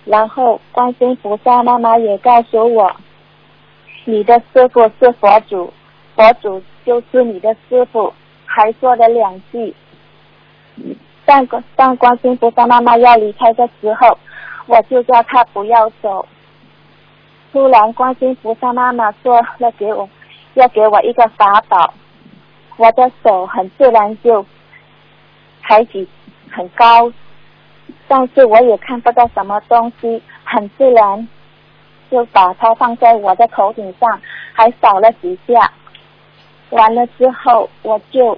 [0.06, 2.92] 然后观世菩萨妈妈也告诉我，
[4.06, 5.74] 你的师傅是佛祖，
[6.16, 8.14] 佛祖就是你的师傅，
[8.46, 9.74] 还说了两句。
[11.26, 14.18] 但当观世音菩萨妈妈要离开的时候，
[14.66, 16.26] 我就叫他不要走。
[17.52, 20.10] 突然，观世音菩萨妈妈说要给我，
[20.54, 21.94] 要给我一个法宝，
[22.78, 24.46] 我的手很自然就
[25.62, 26.08] 抬起
[26.52, 27.12] 很高，
[28.08, 31.28] 但是我也看不到什么东西，很自然
[32.12, 34.22] 就把它放在我的头顶上，
[34.54, 35.72] 还扫了几下。
[36.70, 38.38] 完了之后，我就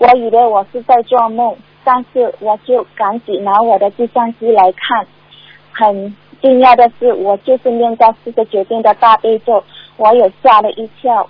[0.00, 1.56] 我以为我是在做梦。
[1.82, 5.06] 但是我就赶紧拿我的计算机来看，
[5.72, 9.64] 很惊讶的是，我就是念到四十九遍的大悲咒，
[9.96, 11.26] 我也吓了一跳。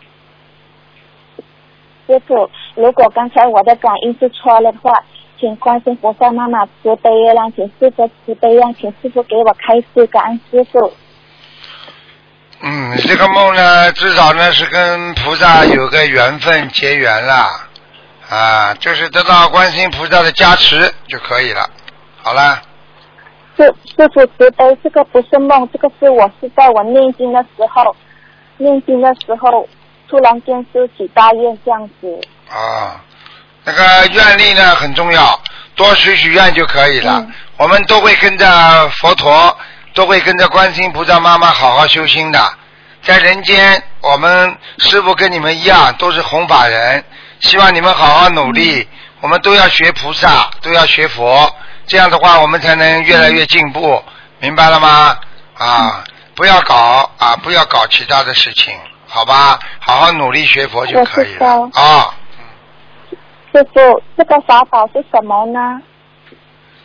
[2.05, 4.93] 师傅，如果刚才我的感应是错了的话，
[5.39, 10.93] 请观世菩萨妈妈慈悲让，请师傅慈悲让，请师傅给我开示，感恩师傅。
[12.61, 17.70] 嗯，这个梦呢，至少呢是跟菩萨有个缘分结缘了。
[18.31, 21.69] 啊，就是得到观世音菩萨的加持就可以了。
[22.23, 22.63] 好了。
[23.57, 27.95] 师师傅慈悲，这个不是梦，这个是我是在我念经的时候，
[28.57, 29.69] 念经的时候
[30.09, 32.21] 突然间收起大愿这样子。
[32.49, 33.03] 啊，
[33.65, 35.39] 那个愿力呢很重要，
[35.75, 37.17] 多许许愿就可以了。
[37.19, 39.55] 嗯、我们都会跟着佛陀，
[39.93, 42.41] 都会跟着观世音菩萨妈妈好好修心的。
[43.03, 47.05] 在人间，我们师傅跟你们一样，都是弘法人。
[47.41, 48.87] 希望你们好好努力，
[49.21, 51.51] 我们都要学菩萨，都要学佛，
[51.87, 54.03] 这样的话我们才能越来越进步，
[54.39, 55.19] 明白了吗？
[55.57, 58.75] 啊，不要搞啊，不要搞其他的事情，
[59.09, 59.59] 好吧？
[59.81, 62.15] 好好努力学佛就可以了啊。
[63.53, 65.81] 师傅，这个法宝是什么呢？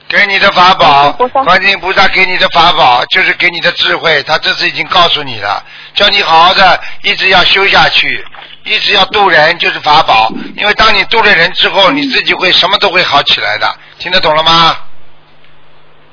[0.07, 5.63] 给你的法宝，观音菩萨给你的法宝就是给你的智慧，他这次已经告诉你了，
[5.93, 8.23] 叫你好好的一直要修下去。
[8.65, 13.67] 一直要渡人就是法宝，因为当你渡了人之后，你自己会什么都会好起来的，
[13.99, 14.75] 听得懂了吗？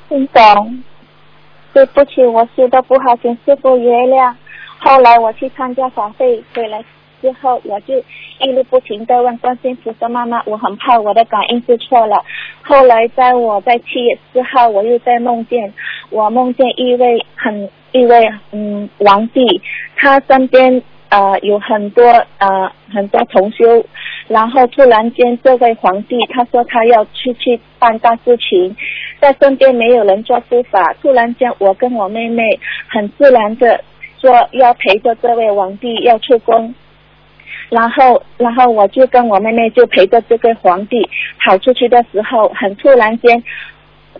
[0.07, 0.83] 听懂。
[1.73, 4.31] 对不起，我修的不好，请师傅原谅。
[4.77, 6.83] 后来我去参加法会回来
[7.19, 7.95] 之后，我就
[8.39, 12.23] 一路不停的问观世音菩萨妈妈，我很怕我的感应是错了。
[12.61, 15.73] 后来在我在七月四号，我又在梦见，
[16.11, 19.41] 我梦见一位很一位嗯皇帝，
[19.95, 20.83] 他身边。
[21.13, 22.03] 呃，有很多
[22.39, 23.85] 呃很多同修，
[24.27, 28.75] 然后突然间这位皇帝他说他要出去办大事情，
[29.19, 33.83] 在身边没有人做护法，突然间我跟我妹妹很自然的
[34.19, 36.73] 说要陪着这位皇帝要出宫，
[37.69, 41.07] 然后然后我就跟我妹妹就陪着这个皇帝
[41.45, 43.43] 跑出去的时候，很突然间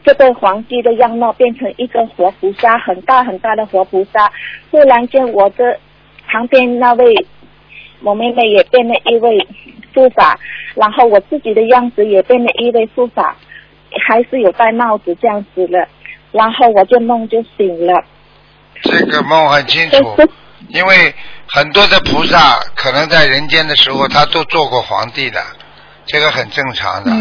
[0.04, 4.32] 这个皇帝的样貌变成一个活菩萨，很大很大的活菩萨，
[4.70, 5.80] 突然间我的。
[6.34, 7.28] 旁边那位，
[8.02, 9.48] 我妹妹也变了一位
[9.94, 10.40] 护法，
[10.74, 13.36] 然后我自己的样子也变了一位护法，
[14.08, 15.88] 还是有戴帽子这样子的，
[16.32, 18.04] 然后我就梦就醒了。
[18.82, 20.16] 这个梦很清楚，
[20.70, 21.14] 因为
[21.48, 25.40] 很多的菩萨可能在人间的时候，他都做过皇帝的，
[26.08, 27.12] 这个很正常的，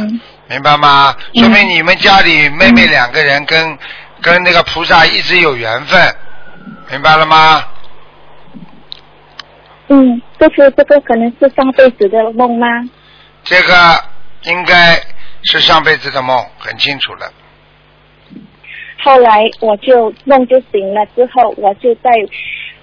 [0.48, 1.14] 明白吗？
[1.34, 3.78] 说明你们家里妹妹两个人跟
[4.22, 6.00] 跟那个菩萨一直有缘分，
[6.90, 7.62] 明白了吗？
[9.94, 12.66] 嗯，就是这个可能是上辈子的梦吗？
[13.44, 13.74] 这个
[14.44, 14.98] 应该
[15.42, 17.30] 是上辈子的梦，很清楚了。
[19.02, 22.10] 后来我就梦就醒了，之后我就在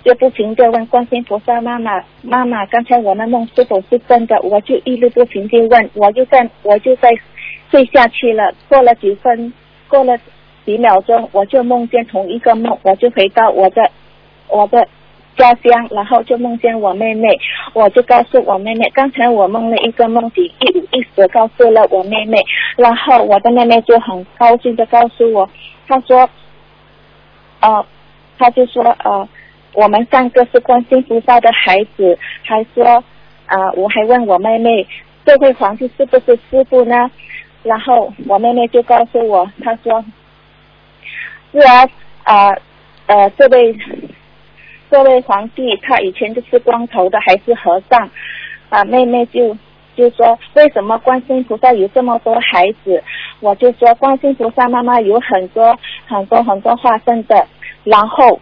[0.05, 7.09] 就不停的问观音菩萨妈妈：“妈妈，刚才我那梦是否是真的？”我就一直不停的问，我就在我就在
[7.71, 8.53] 睡下去了。
[8.67, 9.51] 过了几分，
[9.87, 10.15] 过了
[10.63, 13.89] 几秒钟，我就梦见同一个梦，我就回到我的
[14.47, 14.87] 我的。
[15.39, 17.30] 家乡，然后就梦见我妹妹，
[17.73, 22.43] 我就告诉我妹妹，刚才我梦了一个梦境，一五一十告诉了我妹妹，
[22.75, 25.49] 然后我的妹妹就很高兴的告诉我，
[25.88, 26.30] 她说，
[27.62, 27.86] 呃，
[28.38, 29.28] 她就说呃，
[29.73, 33.02] 我们三个是观世菩萨的孩子，还说
[33.45, 34.86] 啊，我还问我妹妹，
[35.25, 37.10] 这位皇帝是不是师傅呢？
[37.63, 40.04] 然后我妹妹就告诉我，她说，
[41.54, 41.89] 是啊，
[42.23, 42.54] 啊
[43.08, 43.73] 呃，这位。
[44.89, 48.10] 这位皇帝他以前就是光头的，还是和尚
[48.69, 48.84] 啊？
[48.86, 49.56] 妹妹就
[49.95, 53.04] 就说，为什么观世音菩萨有这么多孩子？
[53.39, 57.45] 我就说，观世音菩萨妈妈有很多很多很多化身的。
[57.84, 58.39] 然后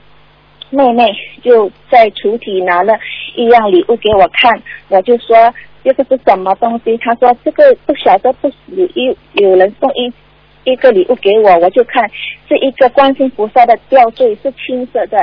[0.70, 2.98] 妹妹就在厨体拿了
[3.36, 6.98] 一样礼物给我看，我就说这个是什么东西？
[6.98, 10.14] 她说这个不晓得不有一有人送一
[10.64, 12.10] 一个礼物给我，我就看
[12.48, 15.18] 是一个观世音菩萨的吊坠，是青色的。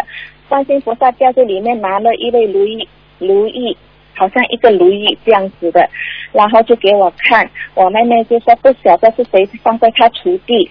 [0.49, 3.77] 观世音菩萨家在里面拿了一位如意如意，
[4.17, 5.89] 好像一个如意这样子的，
[6.33, 10.71] 然后就给我看，我妹妹就说不晓得是谁放在她徒弟。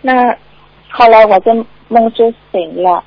[0.00, 0.36] 那
[0.90, 3.02] 后来我就梦就醒了，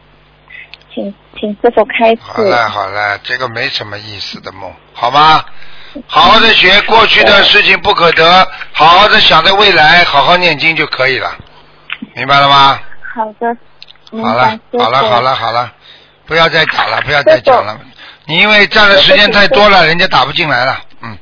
[0.93, 2.21] 请请师傅开始。
[2.21, 5.43] 好了好了，这个没什么意思的梦，好吗？
[6.05, 11.35] 好好的学，过去的事情不可得，好好的想着未来，好好念经就可以了，
[12.15, 12.79] 明白了吗？
[13.15, 13.57] 好的，明
[14.11, 14.59] 好了。
[14.79, 15.73] 好了，好了，好了，
[16.25, 17.79] 不要再讲了， 不要再讲了。
[18.25, 20.79] 你因为站的时间太多了，人家打不进来了。
[21.01, 21.17] 嗯，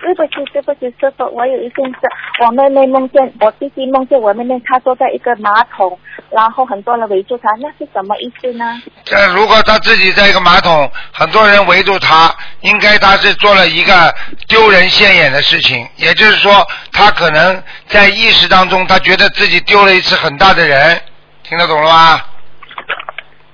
[0.00, 1.98] 对不起，对不起，师傅，我有一件事，
[2.44, 5.98] 我妹妹梦见，我弟弟梦见我妹妹她坐在一个马桶，
[6.30, 8.80] 然后很多人围住她，那是什么意思呢？
[9.02, 14.14] 这如果她自己在一个马桶，很多人围住她，应该她是做了一个
[14.46, 21.00] 丢人现眼的事情，也就是说，她可能在意识当中，她觉得自己丢了一次很大的人，
[21.48, 22.20] 听得懂了吗？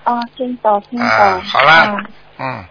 [0.03, 1.09] 啊，听懂，听懂。
[1.09, 2.05] 啊，好了嗯，
[2.39, 2.65] 嗯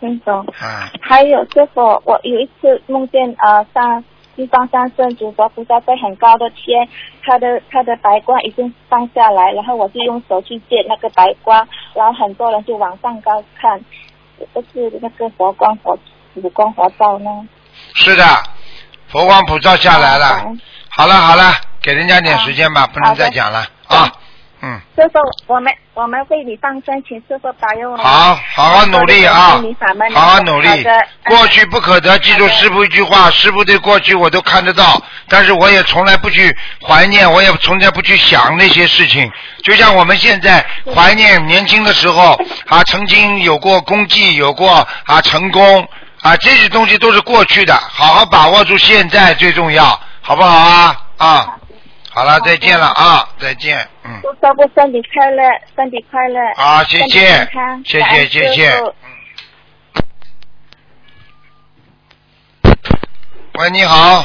[0.00, 0.44] 听懂。
[0.62, 4.04] 嗯，还有师傅，我有一次梦见呃上
[4.36, 6.86] 西方三圣主佛菩萨在很高的天，
[7.24, 13.78] 他的他的白光已经放下来，然后我就用手去接那个白光，然后很多人就往上高看，
[14.38, 15.98] 是不是那个佛光佛
[16.34, 17.30] 五光佛照呢？
[17.94, 18.22] 是的，
[19.08, 20.42] 佛光普照下来了。
[20.44, 20.60] 嗯
[20.98, 24.10] 好了好了，给人家点时间吧，不能再讲了啊。
[24.62, 28.04] 嗯，师傅，我们我们为你放生，请师傅保佑我们。
[28.04, 29.60] 好，好好努力啊。
[30.14, 30.68] 好好努力。
[31.26, 39.30] 过去不可得，记住师傅一句话，师傅对过去我都看得到，但是我也从来不去怀念，我也从来不去想那些事情。
[39.62, 40.64] 就像我们现在
[40.94, 45.86] 怀念年轻的时候 啊，曾经有过功绩，有过啊成功
[46.22, 50.96] 啊，这些东西都是过去的，好好把握住现在最重要，好不好啊？
[51.18, 51.55] 啊，
[52.16, 54.10] 好了，再见了啊，再见，嗯。
[54.22, 55.42] 祝师傅身体快乐，
[55.76, 56.40] 身体快乐。
[56.56, 57.20] 好，谢谢，
[57.84, 58.72] 谢谢，谢谢。
[63.58, 64.24] 喂，你好，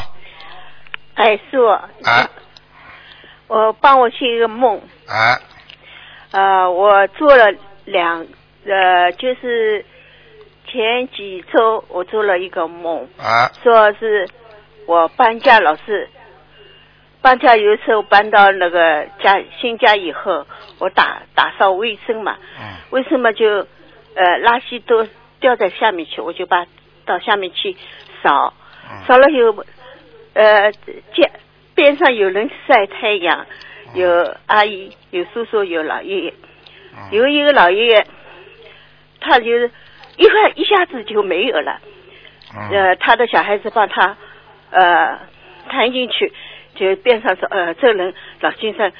[1.16, 2.30] 哎，是我，啊。
[3.48, 5.38] 我帮我去一个梦，啊。
[6.30, 7.44] 呃，我做了
[7.84, 8.26] 两，
[8.64, 9.84] 呃，就是
[10.66, 13.52] 前几周我做了一个梦，啊。
[13.62, 14.26] 说是
[14.86, 16.08] 我搬家老是
[17.22, 20.44] 搬家，有一次我搬到那个家新家以后，
[20.80, 22.74] 我打打扫卫生嘛，嗯。
[22.90, 25.06] 为什么就呃垃圾都
[25.40, 26.66] 掉在下面去，我就把
[27.06, 27.76] 到下面去
[28.22, 28.52] 扫，
[28.90, 29.06] 嗯。
[29.06, 29.64] 扫了以后，
[30.34, 31.30] 呃，家
[31.76, 33.46] 边上有人晒太阳，
[33.94, 36.34] 有阿姨，有叔叔，有老爷爷，
[36.92, 37.08] 嗯。
[37.12, 38.06] 有一个老爷爷，
[39.20, 39.70] 他就是
[40.16, 41.80] 一会儿一下子就没有了，
[42.56, 42.68] 嗯。
[42.70, 44.16] 呃，他的小孩子帮他
[44.70, 45.18] 呃
[45.68, 46.32] 弹进去，
[46.74, 48.92] 就边上说呃，这个人老先生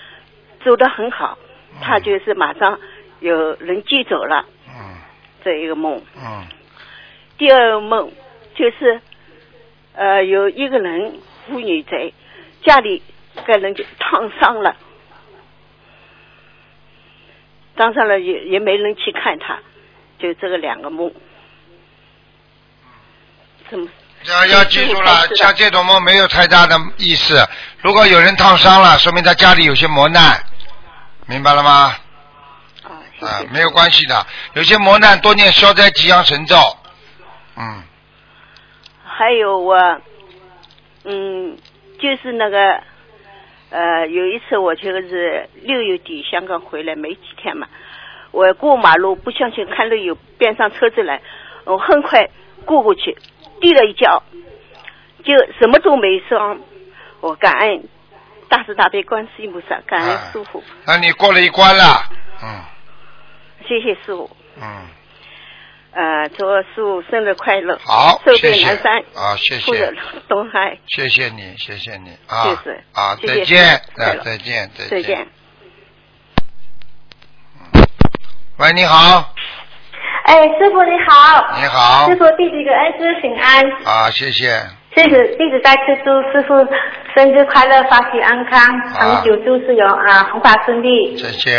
[0.64, 1.38] 走得很好，
[1.80, 2.78] 他就是马上
[3.20, 4.96] 有人接走了，嗯
[5.44, 6.02] 这一个梦。
[6.16, 6.46] 嗯
[7.38, 8.12] 第二个梦
[8.54, 9.00] 就是，
[9.94, 12.12] 呃，有一个人妇女在
[12.62, 13.02] 家里，
[13.46, 14.76] 个人就烫伤了，
[17.74, 19.58] 烫伤了也也没人去看他，
[20.18, 21.12] 就这个两个梦。
[23.68, 23.88] 怎么？
[24.24, 27.44] 要要记住了，像这种梦没有太大的意思。
[27.78, 30.40] 如果有人烫伤了，说明他家里有些磨难，
[31.26, 31.94] 明白了吗？
[32.84, 36.56] 啊，谢啊。，没有关系的，有些磨难多念消灾吉祥神咒。
[37.56, 37.82] 嗯
[39.04, 39.76] 还有我，
[41.04, 41.56] 嗯，
[42.00, 42.82] 就是那个，
[43.70, 47.68] 呃，有一次我就是六月底香港回来没几天嘛，
[48.30, 51.20] 我过马路不小心看到有边上车子来，
[51.64, 52.28] 我很快
[52.64, 53.16] 过过去，
[53.62, 54.22] 跌了一跤，
[55.24, 56.60] 就什么都没伤，
[57.20, 57.88] 我感恩
[58.50, 62.04] 大慈大悲观世音菩萨，感恩师傅，那你过了一关了。
[62.42, 62.64] 嗯。
[63.68, 64.28] 谢谢师傅，
[64.60, 64.86] 嗯，
[65.92, 69.94] 呃，祝师傅生日快乐，好，寿谢谢比南山，啊，谢谢，
[70.28, 72.10] 东海，谢谢你，谢谢你。
[72.26, 73.82] 啊，就是啊，谢谢再见，
[74.24, 75.28] 再见，再再见。
[78.58, 79.32] 喂，你好，
[80.24, 81.46] 哎，师傅你好。
[81.60, 84.60] 你好师傅弟子给恩师请安，啊，谢谢，
[84.94, 86.54] 弟子弟子再次祝师傅
[87.14, 88.60] 生日快乐，法体安康，
[88.94, 91.16] 长久住世有啊，弘法顺利。
[91.16, 91.50] 谢谢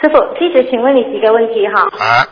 [0.00, 1.82] 师傅，弟子请问你几个问题哈。
[1.98, 2.26] 啊，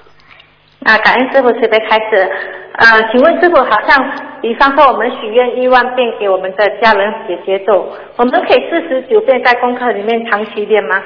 [0.87, 2.31] 啊，感恩师傅慈悲开始。
[2.73, 11.03] 呃，请问师傅，好像比方说我们许愿一万遍给我们的家人姐姐咒，我们可以四十九遍在功课里面长期练吗？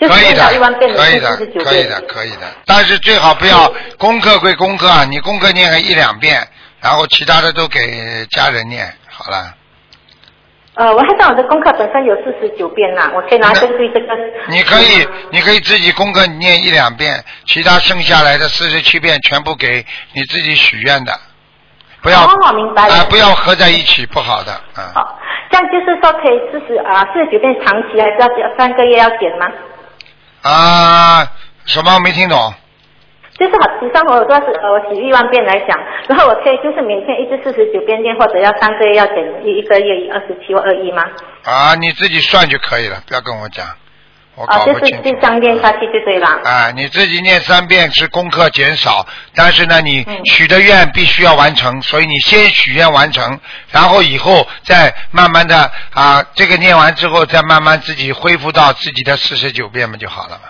[0.00, 0.46] 就是可以的，
[0.96, 1.36] 可以的。
[1.62, 6.40] 可以的，可以的，但是最好不要功课归功课，啊，你功课念个一两遍，
[6.80, 9.54] 然后其他的都给家人念，好了，
[10.74, 14.16] 呃，我还想我的功课本身有四十九遍呢，我可以拿针对这个。
[14.48, 19.84] 你可以，你可以自己功课念一两遍，其他剩下来的四十七遍全部给
[20.14, 21.12] 你自己许愿的，
[22.00, 22.94] 不要哦，明白了。
[22.94, 24.92] 啊，不要合在一起，不好的啊。
[24.94, 25.18] 好，
[25.50, 29.46] 这样就是说可以四十啊四十九遍长期，还是要三个月要减吗？
[30.42, 31.26] 啊，
[31.66, 32.54] 什么没听懂？
[33.38, 35.78] 就是好，比方我都是呃，我洗一万遍来讲，
[36.08, 41.02] 然后我可以就是每天一直四十九遍念，或者要三个月要减一一个月二十七或二一吗？
[41.44, 43.66] 啊，你自己算就可以了，不要跟我讲，
[44.40, 45.02] 我啊，就是搞不清楚。
[45.02, 46.26] 就这样念下去就对了。
[46.44, 53.38] 啊，你自己念三遍是功课减少，但是呢，你嗯许的愿必须要完成，所以你先许愿完成，
[53.70, 60.48] 然后以后再慢慢的啊，这个念完之后，再慢慢自己恢复到自己的四十九遍嘛就好了嘛。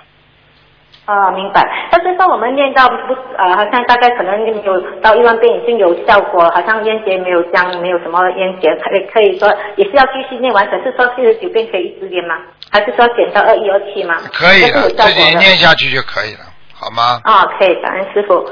[1.07, 1.61] 啊，明白。
[1.91, 12.37] 但是说我们念到不呃，好像大概可能有到一万遍已经有效果，好像烟结没有将，没有什么烟结，可以可以说也是要继续念完，可是说四十九遍可以一直念吗？
[12.71, 14.15] 还是说减到二一二七吗？
[14.33, 16.41] 可以的，自己念下去就可以了，
[16.75, 17.21] 好吗？
[17.25, 18.47] 啊，可以，感恩师傅。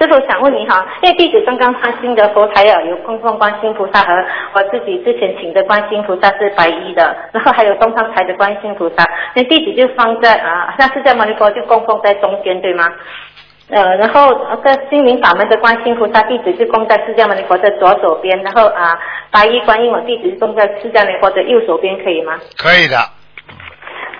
[0.00, 4.12] 师傅想问你哈，因为弟子刚刚换新的佛台啊，有供奉观世音菩萨和
[4.54, 9.04] 我自己之前请的观世音菩萨是白衣的， 然后还有东方台的观世音菩萨，
[9.34, 12.88] 那弟子就放在啊，像释迦牟尼佛就供奉在中间，对吗？
[13.68, 18.98] 呃，然后呃在心灵法门的观世音菩萨弟子就供在释迦牟尼佛的左手边，然后啊，
[19.30, 22.38] 白衣观音我弟子就供在释迦牟尼佛的右手边，可以吗？
[22.56, 22.96] 可以的，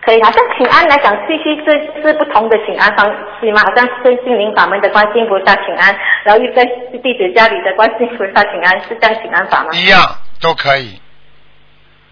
[0.03, 3.07] 可以，好像请安来讲，必须是是不同的请安方
[3.41, 5.95] 式嘛，好像跟心灵法门的观世音菩萨请安，
[6.25, 6.67] 然后又跟
[7.03, 9.71] 弟子家里的观世音菩萨请安，是这样请安法吗？
[9.75, 10.01] 一样
[10.41, 11.01] 都可以。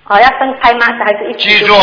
[0.05, 0.87] 哦，要分开吗？
[1.05, 1.75] 还是一起记住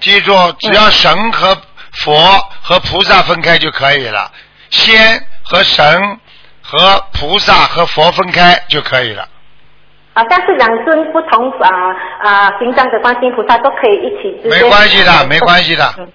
[0.00, 1.56] 记住，只要神和
[1.92, 2.16] 佛
[2.62, 4.30] 和菩萨分开就可以了，
[4.70, 4.98] 仙
[5.44, 6.18] 和神
[6.62, 9.28] 和菩萨和佛分开就可以了。
[10.16, 14.40] 好像是两尊不同啊啊形象的观世音菩萨都可以一起。
[14.48, 15.84] 没关系的，没关系的。
[15.98, 16.08] 嗯，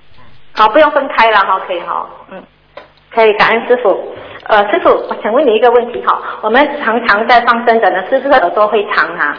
[0.54, 2.44] 好，不用分开了哈，可以哈，嗯，
[3.14, 4.16] 可以，感恩师傅。
[4.48, 9.38] 呃，师傅，我想问你一个问题哈，我们常常在放生的呢是不是耳朵会长啊？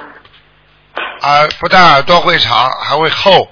[1.21, 3.49] 啊，不但耳朵会长，还会厚。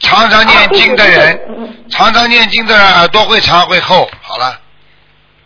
[0.00, 1.40] 常常念经的人，
[1.88, 4.10] 常常念经的人耳朵会长会厚。
[4.20, 4.58] 好了，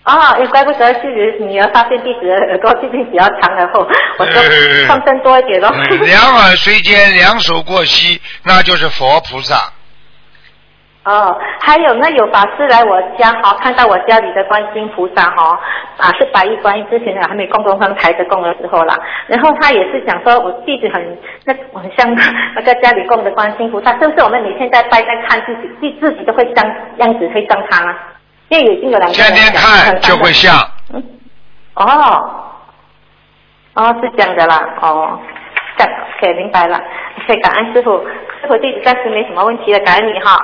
[0.06, 3.80] 啊，也怪不得就是女儿发现弟子的耳朵最近比较长而后，
[4.18, 5.68] 我说呃放生多一点咯。
[5.74, 9.56] 嗯两耳垂肩，两手过膝，那就是佛菩萨。
[11.02, 15.58] 哦，还有那有法师来我家哈，看到我家里的观世音菩萨哈，
[15.98, 18.96] 啊是白衣观音，之前还没供东方台的供的时候啦，
[19.26, 22.14] 然后他也是想说我弟子很那很像
[22.54, 26.64] 那个家里供的观世音菩萨，是不是我们每天在拜在看自己自自己都会像
[26.98, 27.96] 样子会像他吗？
[28.48, 30.54] 天天看就会像。
[30.92, 31.02] 嗯
[31.74, 31.84] 哦，
[33.74, 35.18] 哦，是这样的啦，哦，
[35.76, 36.80] 这样，OK，明白了
[37.18, 37.98] ，OK，感恩师傅，
[38.40, 40.38] 师傅弟子暂时没什么问题了，感恩你哈。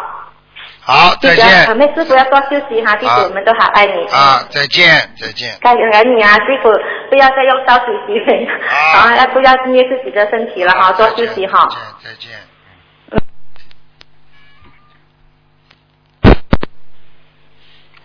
[0.84, 4.04] 好，再见我们师傅要多休息哈，弟子我们都好爱你。
[4.08, 4.84] 啊，再见，
[5.18, 5.56] 再见。
[5.60, 6.70] 感恩你啊，师傅，
[7.08, 11.66] 不要再用刀休息了，啊， 要不要捏自己的身体了哈，多休息哈。
[12.04, 12.32] 再见。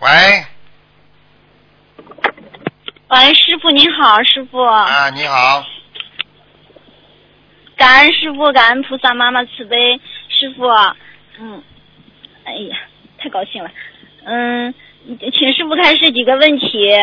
[0.00, 0.08] 喂，
[3.08, 4.62] 喂，师傅您好，师傅。
[4.62, 5.64] 啊，你好，
[7.76, 10.68] 感恩师傅，感恩菩萨妈妈慈悲，师傅，
[11.40, 11.60] 嗯，
[12.44, 12.76] 哎呀，
[13.18, 13.72] 太高兴了，
[14.22, 14.72] 嗯，
[15.32, 16.94] 请师傅开始几个问题。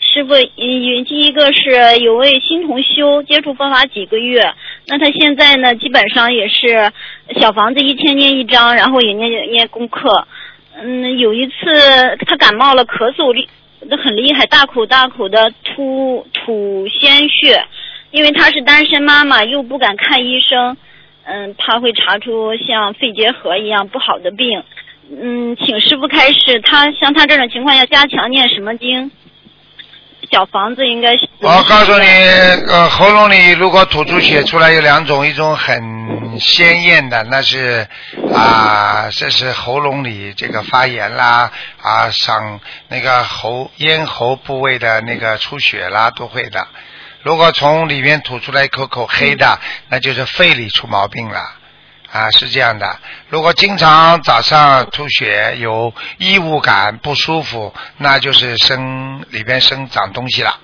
[0.00, 4.52] 师傅，嗯，第一个是有位新同修接触佛法几个月，
[4.86, 6.90] 那他现在呢，基本上也是
[7.38, 10.26] 小房子一天念一张，然后也念念功课。
[10.78, 11.54] 嗯，有一次
[12.26, 13.48] 他感冒了，咳嗽厉
[14.02, 17.64] 很厉害，大口大口的吐吐鲜血，
[18.10, 20.76] 因为她是单身妈妈，又不敢看医生，
[21.24, 24.62] 嗯，怕会查出像肺结核一样不好的病。
[25.08, 29.10] 嗯，请师傅开始，他像他这种情况要加强念什么经？
[30.30, 31.28] 小房子应该是。
[31.40, 32.06] 我告诉你，
[32.68, 37.86] 呃，喉咙里如果吐出血出来有两种，一种很鲜艳的，那是
[38.34, 41.50] 啊，这是喉咙里这个发炎啦，
[41.80, 46.66] 啊，上那个喉咽喉部位的那个出血啦，都会的。
[47.22, 49.58] 如果从里面吐出来一口口黑的，
[49.88, 51.55] 那就是肺里出毛病了。
[52.16, 52.98] 啊，是这样的。
[53.28, 60.58] 如果经常早上吐血，有异物感、不舒服，那就是生里边生长东西了。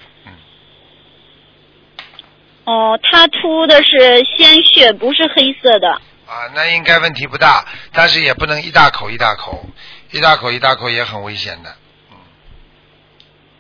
[2.65, 5.91] 哦，他吐的是鲜血，不是黑色的。
[6.27, 9.67] 啊，那应该问题不大，但是也不能一大口一大口，
[10.13, 11.75] 一大口一大口也很危险的。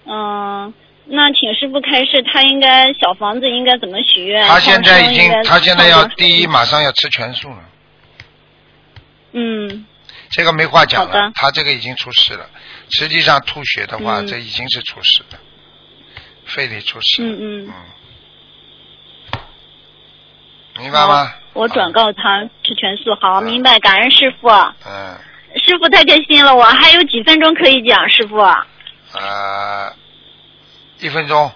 [0.06, 0.72] 嗯，
[1.04, 4.48] 那请师傅开示，他应该小房子应该怎么许愿？
[4.48, 7.58] 他现在已经他现在要第一，马上要吃全素了，
[9.32, 9.86] 嗯
[10.30, 12.48] 这个没话讲了，他这个已经出事了。
[12.90, 15.38] 实际上吐血的话，嗯这已经是出事了，
[16.46, 17.72] 肺里出事，嗯嗯，
[20.78, 21.32] 明白吗？
[21.54, 23.14] 我转告他吃全素。
[23.20, 24.48] 好，明白，感恩师傅。
[24.48, 25.18] 嗯，
[25.56, 28.38] 师傅太开心了，我还有几分钟可以讲，师傅。
[28.38, 29.94] 呃，
[31.00, 31.52] 一分钟。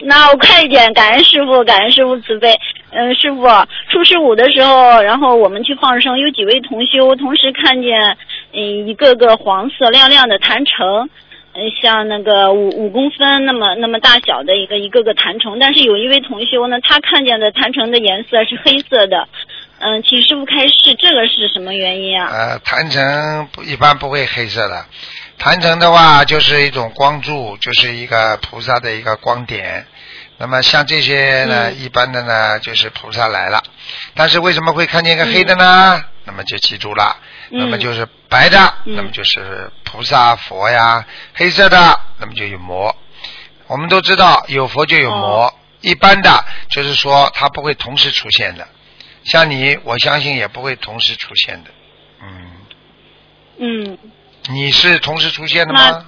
[0.00, 2.54] 那我快一点，感恩师傅，感恩师傅慈悲。
[2.90, 3.46] 嗯，师傅，
[3.90, 8.16] 初十五的时候，然后我们去放生，有几位同修同时看见，
[8.54, 11.10] 嗯，一个个黄色亮亮的坛城，
[11.52, 19.28] 嗯，像那个五五公分那么那么大小的一个一个个坛城，但是有一位同修呢，他看见的坛城的颜色是黑色的，
[19.80, 22.30] 嗯，请师傅开示，这个是什么原因啊？
[22.32, 24.86] 呃，坛城一般不会黑色的，
[25.38, 29.86] 坛城的话就是一种光柱，就是一个菩萨的一个光点。
[30.36, 33.62] 那么像这些呢，一般的呢就是菩萨来了，
[34.14, 36.04] 但是为什么会看见一个黑的呢？
[36.24, 37.16] 那么就记住了，
[37.50, 37.58] 嗯。
[37.58, 42.94] 那么就是白的，那么就是菩萨佛呀；黑色的，那么就有魔。
[43.66, 48.68] 我们都知道有佛就有魔，一般的就是说它不会同时出现的。
[49.24, 51.70] 像你，我相信也不会同时出现的。
[52.22, 52.50] 嗯。
[53.60, 53.98] 嗯，
[54.50, 56.06] 你是同时出现的吗？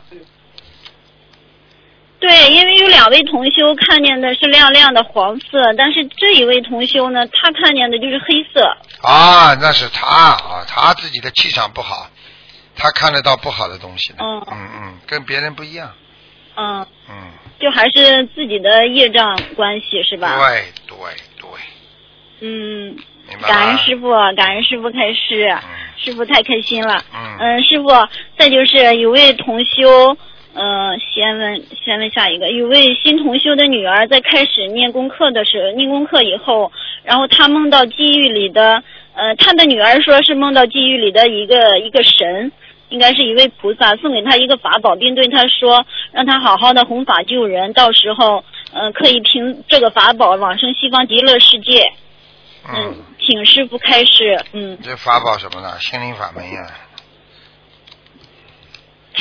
[2.19, 8.77] 对，因为有两位同修看见的是亮亮的黄色，但是这一位同修呢，他看见的就是黑色。
[9.03, 12.11] 啊，那是他啊，他自己的气场不好，
[12.77, 14.17] 他看得到不好的东西的。
[14.21, 15.95] 嗯嗯嗯，跟别人不一样。
[16.57, 20.37] 嗯，嗯，就还是自己的业障关系是吧？
[20.37, 20.97] 对对
[21.39, 21.49] 对，
[22.41, 22.99] 嗯，
[23.47, 23.79] 感恩？
[23.79, 25.57] 师傅，感恩师傅开示，
[25.97, 27.03] 师傅太开心了。
[27.39, 27.89] 嗯师傅，
[28.37, 30.17] 再就是有位同修，
[30.55, 36.73] 嗯、先问先问下一个，有位新同修的女儿在开始念功课的时候，念功课以后，
[37.05, 38.83] 然后她梦到地狱里的，
[39.15, 42.53] 呃，她的女儿说是梦到地狱里的一个一个神。
[42.91, 51.93] 应该是一位菩萨送给她一个法宝，并对她说，让她好好的弘法救人，到时候，呃，可以凭这个法宝往生西方极乐世界。
[52.69, 52.97] 嗯，
[53.31, 54.45] 请师傅开示。
[54.53, 55.79] 嗯，这法宝什么呢？
[55.81, 56.67] 心灵法门呀。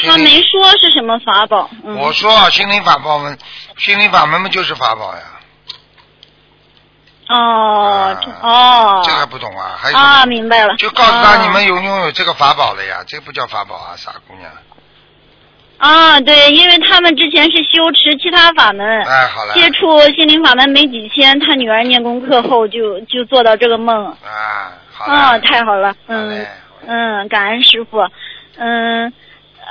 [0.01, 1.69] 他没说是什么法宝。
[1.83, 3.37] 嗯、我说啊心灵法宝门，
[3.77, 5.21] 心灵法门嘛就是法宝呀。
[7.27, 9.03] 哦，这哦。
[9.05, 9.77] 这还不懂啊？
[9.77, 10.75] 还有啊，明白了。
[10.77, 14.51] 就告诉他哦你们有拥有这个法宝了呀，这不叫法宝啊，傻姑娘。
[15.79, 19.53] 啊，对，因为他们之前是修持其他法门，哎，好了。
[19.53, 24.05] 接触心灵法门没几天，他女儿念功课后就就做到这个梦。
[24.05, 26.45] 啊，好啊，太好了，嗯
[26.85, 28.07] 嗯，感恩师傅，
[28.57, 29.11] 嗯。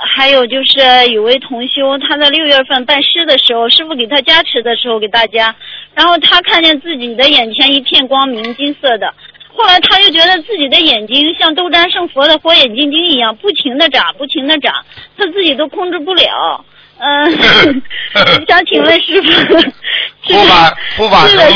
[0.01, 5.53] 还有就是有位同修，他在六月份拜师的时候，师傅给他加持的时候给大家，
[5.93, 9.13] 然后他看见自己的眼前一片光明，金色的。
[9.55, 14.71] 后来他又觉得自己的眼睛像斗战胜佛的火眼金睛一样，不停的眨，不停的眨，
[15.17, 16.63] 他自己都控制不了。
[17.01, 17.81] 嗯，
[18.47, 21.53] 想请问师傅，护法护法神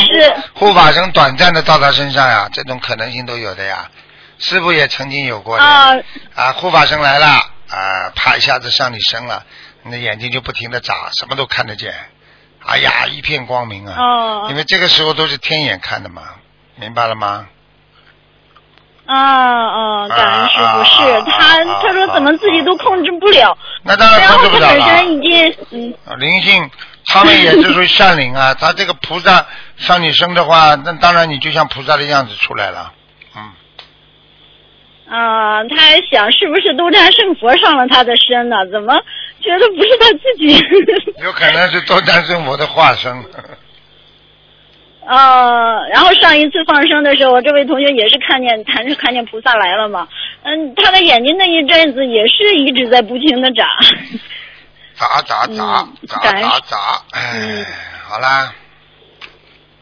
[0.54, 3.90] 护法神短暂的到他身上呀，这种可能性都有的呀。
[4.38, 5.94] 师傅也曾经有过的啊
[6.34, 9.44] 啊，护法神来了啊，啪一下子上你身了，
[9.82, 11.94] 你的眼睛就不停的眨，什么都看得见，
[12.64, 13.94] 哎呀，一片光明啊！
[13.98, 16.22] 哦因为这个时候都是天眼看的嘛，
[16.76, 17.46] 明白了吗？
[19.06, 24.86] 啊啊，感恩师傅，是他啊他说怎么自己都控制不了，那当然他控制不了了。
[24.86, 26.70] 本身已经灵性，
[27.06, 28.54] 他们也是属于善灵啊。
[28.58, 29.46] 他这个菩萨
[29.76, 32.92] 上你身的话，那当然你就像菩萨的样子出来了。
[35.06, 38.56] 啊，他还想是不是斗战胜佛上了他的身呢？
[38.72, 38.94] 怎么
[39.42, 40.58] 觉得不是他自己？
[41.22, 43.12] 有可能是斗战胜佛的化身。
[45.06, 50.08] 啊，然后上一次放生的时候，这位同学也是看见他是看见菩萨来了嘛，
[50.42, 53.66] 嗯，他的眼睛那一阵子也是一直在不停的 眨。
[54.96, 56.76] 眨眨眨眨眨眨，
[57.12, 57.66] 哎，
[58.04, 58.54] 好啦，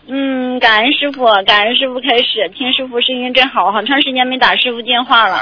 [0.08, 5.38] 嗯，感恩师傅，感恩师傅开始，听师傅声音真好，好长时间没打师傅电话了。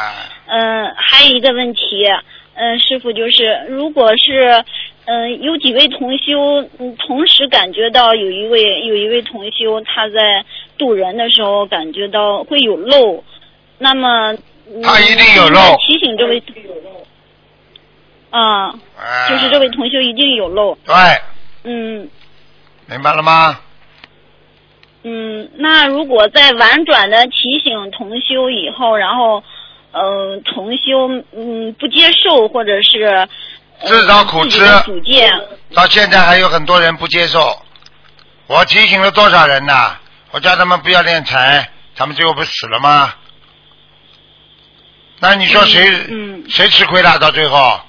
[0.47, 2.05] 嗯，还有一个问题，
[2.55, 4.65] 嗯，师傅就是，如果是，
[5.07, 10.45] 嗯，有几位同修，嗯，同时感觉到有一位有一位同修他在
[10.79, 13.25] 渡人的时候感觉到会有漏，
[13.79, 14.33] 那么
[14.69, 15.61] 嗯他一定有漏。
[15.87, 16.41] 提醒这位，
[18.31, 20.95] 啊，哎就是这位同修一定有漏，对，
[21.65, 22.09] 嗯。
[22.87, 23.61] 明白了吗？
[25.03, 29.43] 嗯，那如果在婉转的提醒同修以后，然后，
[29.93, 33.29] 呃同修嗯不接受或者是呃
[33.87, 34.61] 自找苦吃
[35.75, 37.61] 到现在还有很多人不接受。
[38.47, 39.97] 我提醒了多少人呐、
[40.33, 43.15] 我叫他们不要练财，他们最后不死了吗？
[45.21, 47.19] 那你说谁、嗯谁吃亏了？
[47.19, 47.81] 到最后，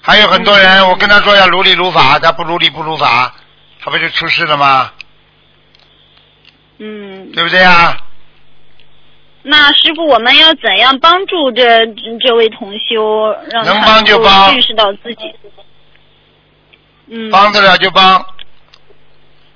[0.00, 3.34] 还有很多嗯人，我跟他说要如理如法，他不如理不如法，
[3.80, 4.92] 他不就出事了吗？
[6.78, 7.96] 嗯，对不对啊？
[9.50, 11.86] 那师傅，我们要怎样帮助这
[12.20, 15.34] 这位同修，让他能帮就够帮认识到自己？
[17.06, 18.26] 嗯，帮得了就帮，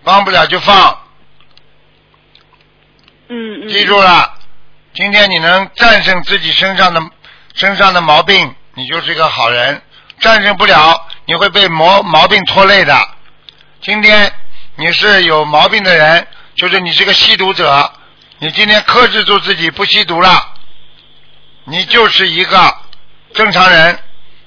[0.02, 0.98] 帮不了就放。
[3.28, 4.32] 嗯嗯，记住了，
[4.94, 7.02] 今天你能战胜自己身上的
[7.52, 9.76] 身上的毛病，你就是一个好人；
[10.20, 12.98] 战胜不了，你会被毛毛病拖累的。
[13.82, 14.32] 今天
[14.76, 17.92] 你是有毛病的人，就是你是个吸毒者，
[18.42, 20.52] 你今天克制住自己不吸毒了，
[21.62, 22.76] 你就是一个
[23.34, 23.96] 正常人。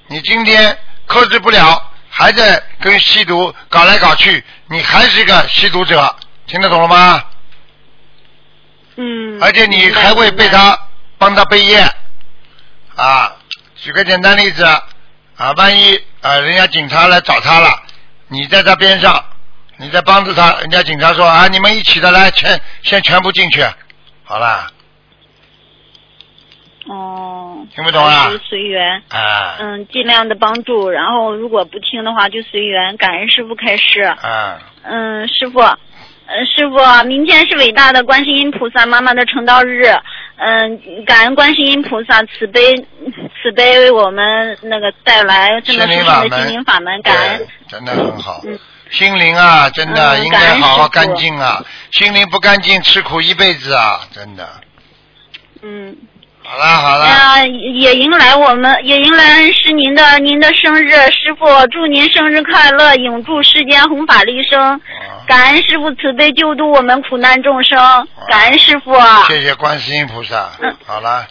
[0.08, 6.14] 你今天克制不了，还在跟吸毒搞来搞去，你还是一个吸毒者，
[6.46, 7.24] 听得懂了吗？
[8.98, 10.78] 嗯，而且你还会被他
[11.18, 11.80] 帮他背业
[12.98, 13.34] 啊。
[13.78, 17.84] 举个简单例子啊，万一啊人家警察来找他了，
[18.28, 19.24] 你在他边上，
[19.78, 23.66] 你在帮助他，人家警察说啊你们一起的来全先全部进去，
[24.28, 24.68] 好啦，
[26.88, 28.32] 哦，听不懂啊？
[28.50, 29.04] 随缘。
[29.10, 29.58] 啊。
[29.60, 34.02] 嗯，尽量的帮助，然后如果不听的话就随缘，感恩师傅开示。
[34.02, 34.60] 啊。
[34.82, 35.78] 嗯，师傅，呃，
[36.46, 39.84] 师傅，明天是伟大的观世音菩萨妈妈的成道日，
[40.38, 47.48] 嗯，感恩观世音菩萨慈悲慈悲为我们那个带来这么殊胜的心灵法门，感恩。
[47.68, 48.42] 真的很好。
[48.92, 51.64] 心灵啊，真的、嗯应该好好干净啊！
[51.92, 54.02] 心灵不干净，吃苦一辈子啊！
[54.14, 54.48] 真的。
[55.62, 55.96] 嗯。
[56.48, 64.80] 好了好了，啊，也迎来我们，也迎来是您的您的生日，师傅祝您生日快乐，永驻世间弘法利生，
[65.28, 67.80] 感恩师傅慈悲救度我们苦难众生，
[68.28, 68.94] 感恩师傅，
[69.28, 70.52] 谢谢观世音菩萨。
[70.62, 71.26] 嗯好了，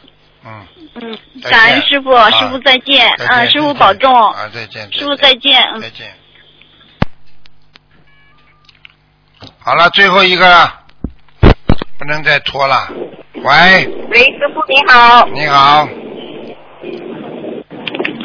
[0.44, 4.92] 嗯，嗯，感恩师傅，啊师傅再见，再见嗯，师傅保重，啊，再见。
[4.92, 6.12] 师傅再见，嗯再见。
[9.66, 10.70] 好了，最后一个了，
[11.98, 12.86] 不能再拖了。
[13.34, 15.88] 喂，喂，师傅你好，你好，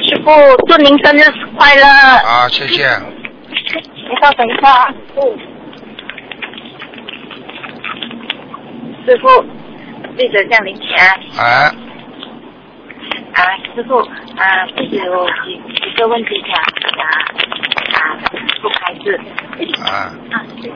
[0.03, 0.31] 师傅
[0.67, 1.23] 祝您生日
[1.57, 1.85] 快乐。
[1.85, 2.89] 啊，谢谢。
[3.47, 5.37] 你稍等一下啊，师傅。
[9.05, 9.41] 师傅，
[10.17, 11.17] 弟子向您请安。
[11.37, 11.71] 哎，
[13.33, 13.39] 啊，
[13.73, 16.51] 师傅，啊，弟子有几几个问题想
[16.99, 17.07] 啊
[17.93, 17.97] 啊，
[18.29, 19.17] 师傅开示。
[19.81, 19.87] 啊，
[20.31, 20.69] 啊，对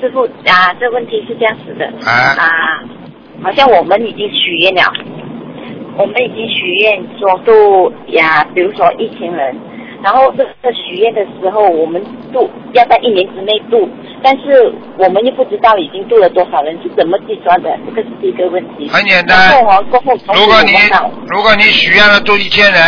[0.00, 1.86] 师傅啊，这问题是这样子的。
[2.08, 2.48] 啊啊，
[3.42, 4.82] 好像我们已经许愿了，
[5.96, 9.56] 我们已经许愿说度呀，比如说一千人，
[10.02, 13.88] 然后这这许愿的时候，我们度要在一年之内度，
[14.22, 17.70] 但是我们又不知道已经度了多少人，是怎么计算的？
[17.86, 18.88] 这个是第一个问题。
[18.88, 20.72] 很简单然后哦，过后如果你
[21.28, 22.82] 如果你许愿了度一千人，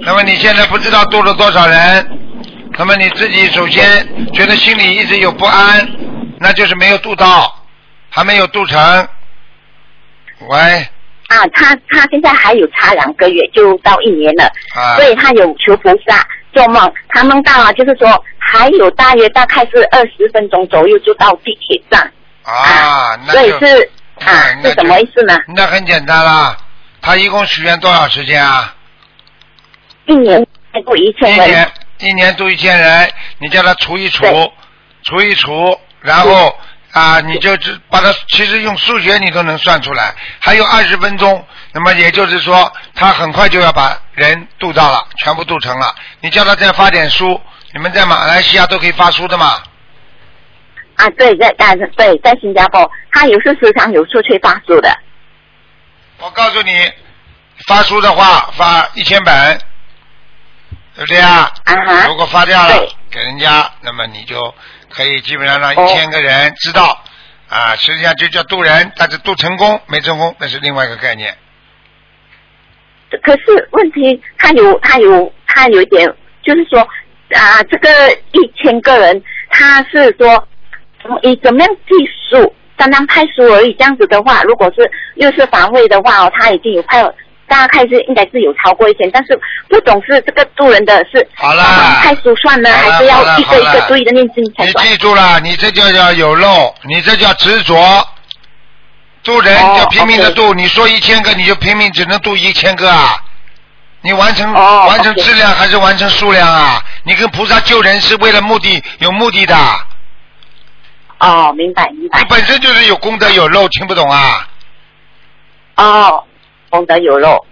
[0.00, 2.06] 那么你现在不知道度了多少人，
[2.78, 5.84] 那么你自己首先觉得心里一直有不安，
[6.38, 7.52] 那就是没有渡到，
[8.08, 9.08] 还没有渡成。
[10.46, 10.56] 喂，
[11.26, 14.44] 啊，他他现在还有差两个月就到一年了，
[14.76, 22.00] 啊所以他有求菩萨做梦，他梦到啊，就是说还有大约大概是二十分钟左右就到地铁站，
[22.44, 23.90] 啊，那所以是
[24.24, 25.36] 啊是什么意思呢？
[25.48, 26.56] 那很简单啦，
[27.02, 28.72] 他一共许愿多少时间啊？
[30.06, 30.40] 一年
[30.86, 34.24] 度一千人一年，一年度一千人，你叫他除一除，
[35.02, 36.56] 除一除，然后
[36.92, 45.94] 啊，你就只把它，其实用数学你都能算出来，还有二十分钟，那么也就是说，他很快就要把人渡到了，全部渡成了。
[46.20, 47.40] 你叫他再发点书，
[47.72, 49.62] 你们在马来西亚都可以发书的嘛？
[50.96, 54.98] 啊，对，在啊对，在新加坡，他有时时常有出去发书的，
[56.18, 56.90] 我告诉你，
[57.66, 59.60] 发书的话发一千本，
[60.98, 61.48] 对不对啊？
[61.64, 62.74] 啊如果发掉了
[63.08, 64.52] 给人家，那么你就
[64.90, 67.00] 可以基本上让哦一千个人知道，
[67.48, 71.32] 啊，实际上就叫渡人，但是渡成功没成功那是另外一个概念。
[73.22, 77.88] 可是问题他有他有他有一点，就是说啊，这个
[78.32, 80.48] 一千个人，他是说
[81.22, 81.94] 以怎么样计
[82.28, 83.72] 数，单单派书而已。
[83.74, 87.02] 这样子的话，如果是又是法会的话哦，他已经有派，
[87.48, 89.38] 大概是应该是有超过一千，但是
[89.68, 91.62] 不懂是这个度人的是好了
[92.02, 94.72] 派书算呢，还是要一个一个对的念经才你？
[94.72, 98.06] 记住了，你这就叫有漏，你这叫执着，
[99.22, 103.22] 渡人哦要拼命的渡，你说一千个你就拼命只能渡一千个啊？
[104.02, 106.80] 你完成、哦完成质量还是完成数量啊？
[107.02, 109.56] 你跟菩萨救人是为了目的有目的的，
[111.18, 112.26] 哦，明白明白你。
[112.28, 114.46] 本身就是有功德有漏，听不懂啊？
[115.76, 116.24] 哦，
[116.70, 117.44] 功德有肉。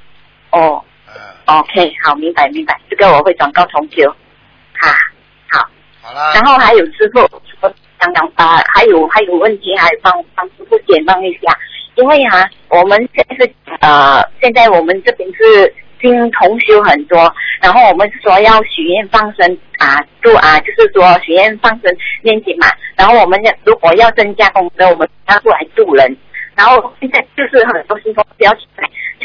[0.50, 1.14] 哦嗯
[1.46, 4.08] ，，OK，好，明白明白，这个我会转告同修。
[4.80, 4.94] 哈，
[5.50, 5.68] 好。
[6.02, 6.32] 好啦。
[6.34, 7.20] 然后还有师傅，
[7.60, 11.52] 我刚刚啊，还有还有问题，还帮帮师傅解梦一下，
[11.96, 26.16] 因为啊，我们现在是呃，现在我们这边是经同修很多，然后我们是说要许愿放生啊，度啊，就是说许愿放生念经嘛，然后我们要如果要增加功德，我们要过来度人。
[26.54, 28.50] 然后现在就是很多新同修要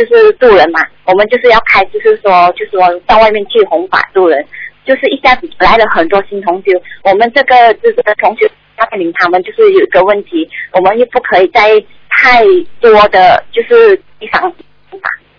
[0.02, 4.44] 就是渡人嘛，我们就是要开，就是说，就是说到外面去弘法渡人，
[4.84, 6.72] 就是一下子来了很多新同修，
[7.04, 8.50] 我们这个这个同学
[8.80, 11.62] 要带领他们，就是有一个问题，我们又不可以在
[12.10, 12.44] 太
[12.80, 14.52] 多的就是地方，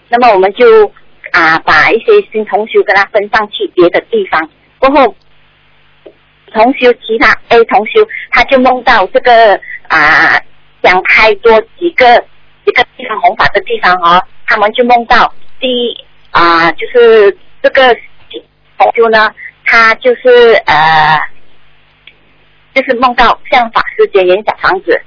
[0.08, 0.86] 那么我们就
[1.32, 4.48] 啊把一些新同修跟他分上去别的地方，
[4.78, 5.16] 过后
[6.52, 9.58] 同修其他 A 同修他就梦到这个
[9.88, 10.40] 啊
[10.82, 12.24] 想开多几个
[12.64, 17.94] 一个地方弘法的地方哦，他们就梦到第一啊就是这个
[18.78, 19.32] 同修呢，
[19.64, 21.20] 他就是呃
[22.74, 25.02] 就是梦到向法师结缘小房子，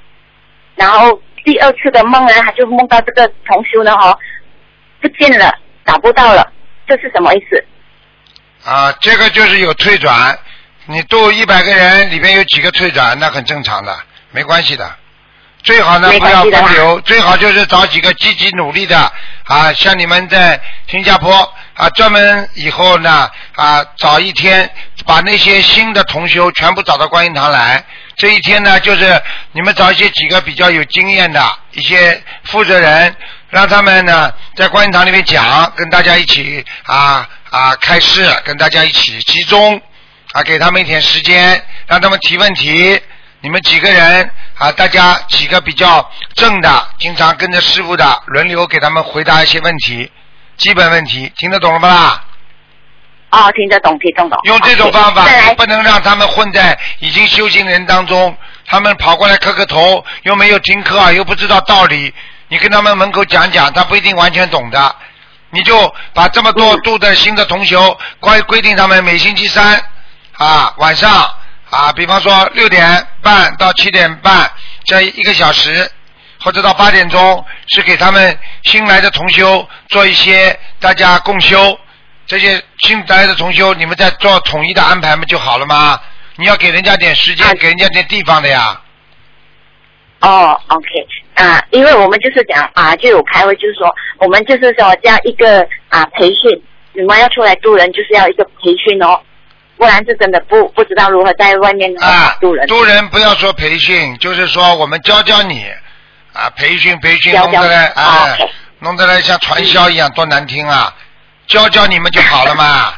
[0.76, 4.18] 然后第二次的梦呢，他就梦到这个同修呢哦
[5.02, 5.54] 不见了，
[5.86, 6.52] 找不到了，
[6.88, 7.66] 这是什么意思？
[8.70, 10.38] 啊，这个就是有退转，
[10.88, 13.96] 你度一百个人，里边有几个退转，那很正常的，
[14.32, 14.96] 没关系的。
[15.66, 19.12] 最好呢不要关系的吧分流，最好就是找几个积极努力的
[19.46, 24.70] 啊，像你们在新加坡啊，专门以后呢啊，找一天
[25.06, 27.84] 把那些新的同修全部找到观音堂来。
[28.16, 29.20] 这一天呢，就是
[29.54, 33.16] 你们找一些几个比较有经验的一些负责人，
[33.50, 39.82] 让他们呢在观音堂里面讲，跟大家一起啊啊开示，跟大家一起集中
[40.32, 43.02] 啊，给他们一点时间，让他们提问题。
[43.46, 44.28] 你们几个人
[44.58, 50.12] 啊，大家几个比较正的，经常跟着师傅的，轮流给他们回答一些问题，
[50.58, 52.24] 基本问题，听得懂了吧啦？
[53.30, 54.40] 哦，听得懂，听得懂。
[54.46, 55.24] 用这种方法
[55.56, 58.36] 不能让他们混在已经修行人当中，
[58.66, 62.12] 他们跑过来磕磕头，又没有听课，又不知道道理，
[62.48, 64.96] 你跟他们门口讲讲，他不一定完全懂的。
[65.52, 69.80] 你就把这么多度的新的同修规规定他们每星期三
[70.34, 71.30] 啊晚上
[71.70, 74.50] 啊，比方说六点半到七点半
[74.86, 75.90] 这一个小时，
[76.42, 81.78] 或者到八点钟，是给他们新来的同修做一些大家共修。
[82.28, 86.00] 这些新来的同修，你们再做统一的安排不就好了吗？
[86.38, 88.82] 你要给人家点时间，给人家点地方的呀。
[90.22, 90.88] 哦，OK，
[91.36, 96.64] 啊，因为我们就是讲啊，就有开会，就是说我们就是说这样一个啊培训，
[96.94, 99.22] 你们要出来渡人，就是要一个培训哦，
[99.78, 102.66] 不然是真的不不知道如何在外面啊，渡人。
[102.68, 105.66] 渡人不要说培训，就是说我们教教你
[106.34, 110.94] 啊，培训培训，弄得来你哎，OK 弄得来像传销一样，多难听啊！
[111.48, 112.94] 教教你们就好了嘛。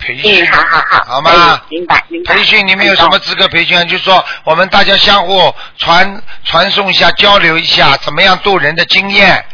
[0.00, 2.34] 培训，嗯，好好好，好吗哎明白明白。
[2.34, 3.84] 培训你们有什么资格培训啊？
[3.84, 9.44] 就是说我们大家相互传传送一下，交流一下怎么样渡人的经验，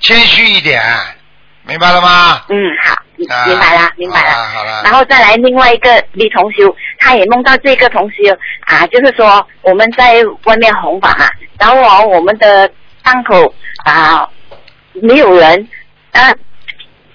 [0.00, 0.82] 谦虚一点，
[1.62, 2.42] 明白了吗？
[2.48, 2.94] 嗯，好，
[3.28, 4.32] 啊明白了，明白了。
[4.48, 8.16] 好了然后再来另外一个李同修，他也梦到这个同修
[8.60, 11.26] 啊，就是说我们在外面红法嘛，
[11.58, 12.70] 然后哦我们的
[13.02, 13.54] 档口
[13.84, 14.28] 啊
[14.94, 15.68] 没有人，
[16.12, 16.34] 啊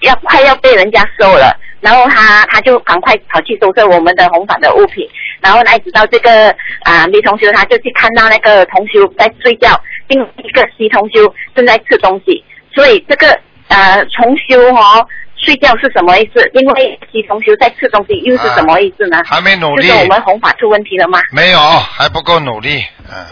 [0.00, 5.08] 要快要被人家收了，然后他他就赶快跑去收拾我们的红法的物品，
[5.40, 6.50] 然后呢直到这个
[6.82, 12.44] 啊李同修他就去看到那个同修在睡觉，另一个 C 同修正在吃东西，
[12.74, 13.38] 所以这个
[13.68, 15.06] 呃重修哦。
[15.44, 16.48] 睡觉是什么意思？
[16.54, 19.20] 因为 C 同学在吃东西，又是什么意思呢？
[19.26, 21.20] 还没努力就是我们弘法出问题了吗？
[21.32, 22.84] 没有，还不够努力。
[23.10, 23.26] 嗯，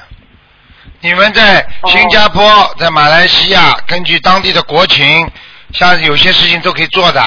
[1.00, 5.30] 你们在新加坡、哦在马来西亚，根据当地的国情，
[5.72, 7.22] 像有些事情都可以做的。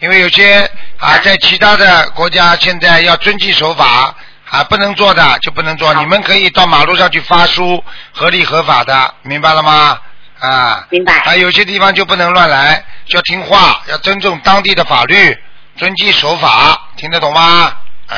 [0.00, 0.68] 因为有些
[0.98, 4.14] 啊，在其他的国家现在要遵纪守法
[4.50, 5.94] 啊，不能做的就不能做。
[5.94, 7.82] 你们可以到马路上去发书，
[8.12, 9.98] 合理合法的，明白了吗？
[10.44, 11.12] 啊，明白。
[11.20, 15.36] 啊，有些地方就不能乱来，就要听话，要尊重当地的法律，
[15.76, 17.72] 遵纪守法，听得懂吗？
[18.10, 18.16] 嗯，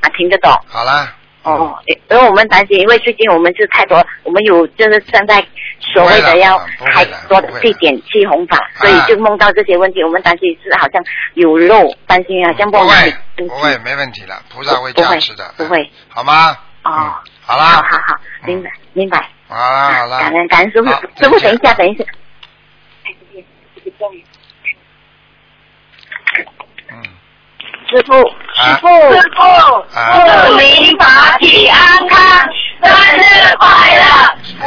[0.00, 0.50] 啊，听得懂。
[0.68, 1.14] 好啦。
[1.42, 5.42] 哦，因为我们担心，因为最近我们是太多，我们有就是正在
[5.80, 6.58] 所谓的要
[6.92, 11.02] 开多的地点去红法，所以就梦到这些问题，我们担心是好像
[11.32, 16.54] 有漏，担心好像不哪里不会，没问题了，菩萨会加持的，不会，好吗？
[16.84, 19.26] 哦，好啦，好好好，明白明白。
[19.52, 20.88] 好了好了，感恩感恩师傅，
[21.18, 22.04] 师傅等一下等一下，
[27.88, 28.14] 师傅
[28.56, 28.62] 啊。
[28.62, 29.42] 师傅师傅，
[29.98, 30.46] 啊。
[30.46, 32.16] 祝您法体安康，
[32.80, 32.88] 生
[33.18, 33.20] 日
[33.58, 34.04] 快乐！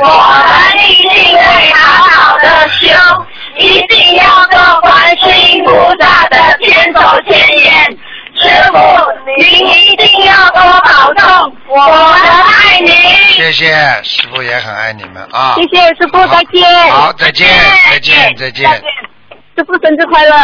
[0.01, 0.03] 我
[0.43, 0.51] 们
[0.89, 1.39] 一定会
[1.71, 2.85] 好好的修，
[3.57, 7.97] 一定要做观世音菩萨的千手千眼。
[8.43, 8.77] 师傅，
[9.25, 12.93] 您一定要多保重，我们爱您。
[13.29, 13.73] 谢谢，
[14.03, 15.55] 师傅也很爱你们啊。
[15.55, 16.91] 谢谢师傅，再见。
[16.91, 17.47] 好，再见，
[17.89, 18.69] 再见，再见。
[19.55, 20.35] 师傅生日快乐。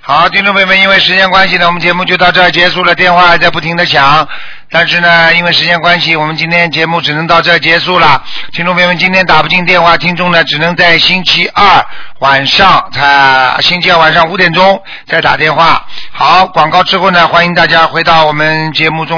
[0.00, 2.94] 好，听众朋友们，因为时间关系呢，我们节目就到这儿结束了。
[2.94, 4.28] 电话还在不停的响，
[4.70, 8.22] 但是呢，因为时间关系，我们今天节目只能到这结束了。
[8.52, 11.86] 听众朋友们，今天打不进电话，听众呢只能在星期二
[12.18, 15.86] 晚上，他星期二晚上五点钟再打电话。
[16.12, 19.14] 好，广告之后呢，欢迎大家回到我们节目中。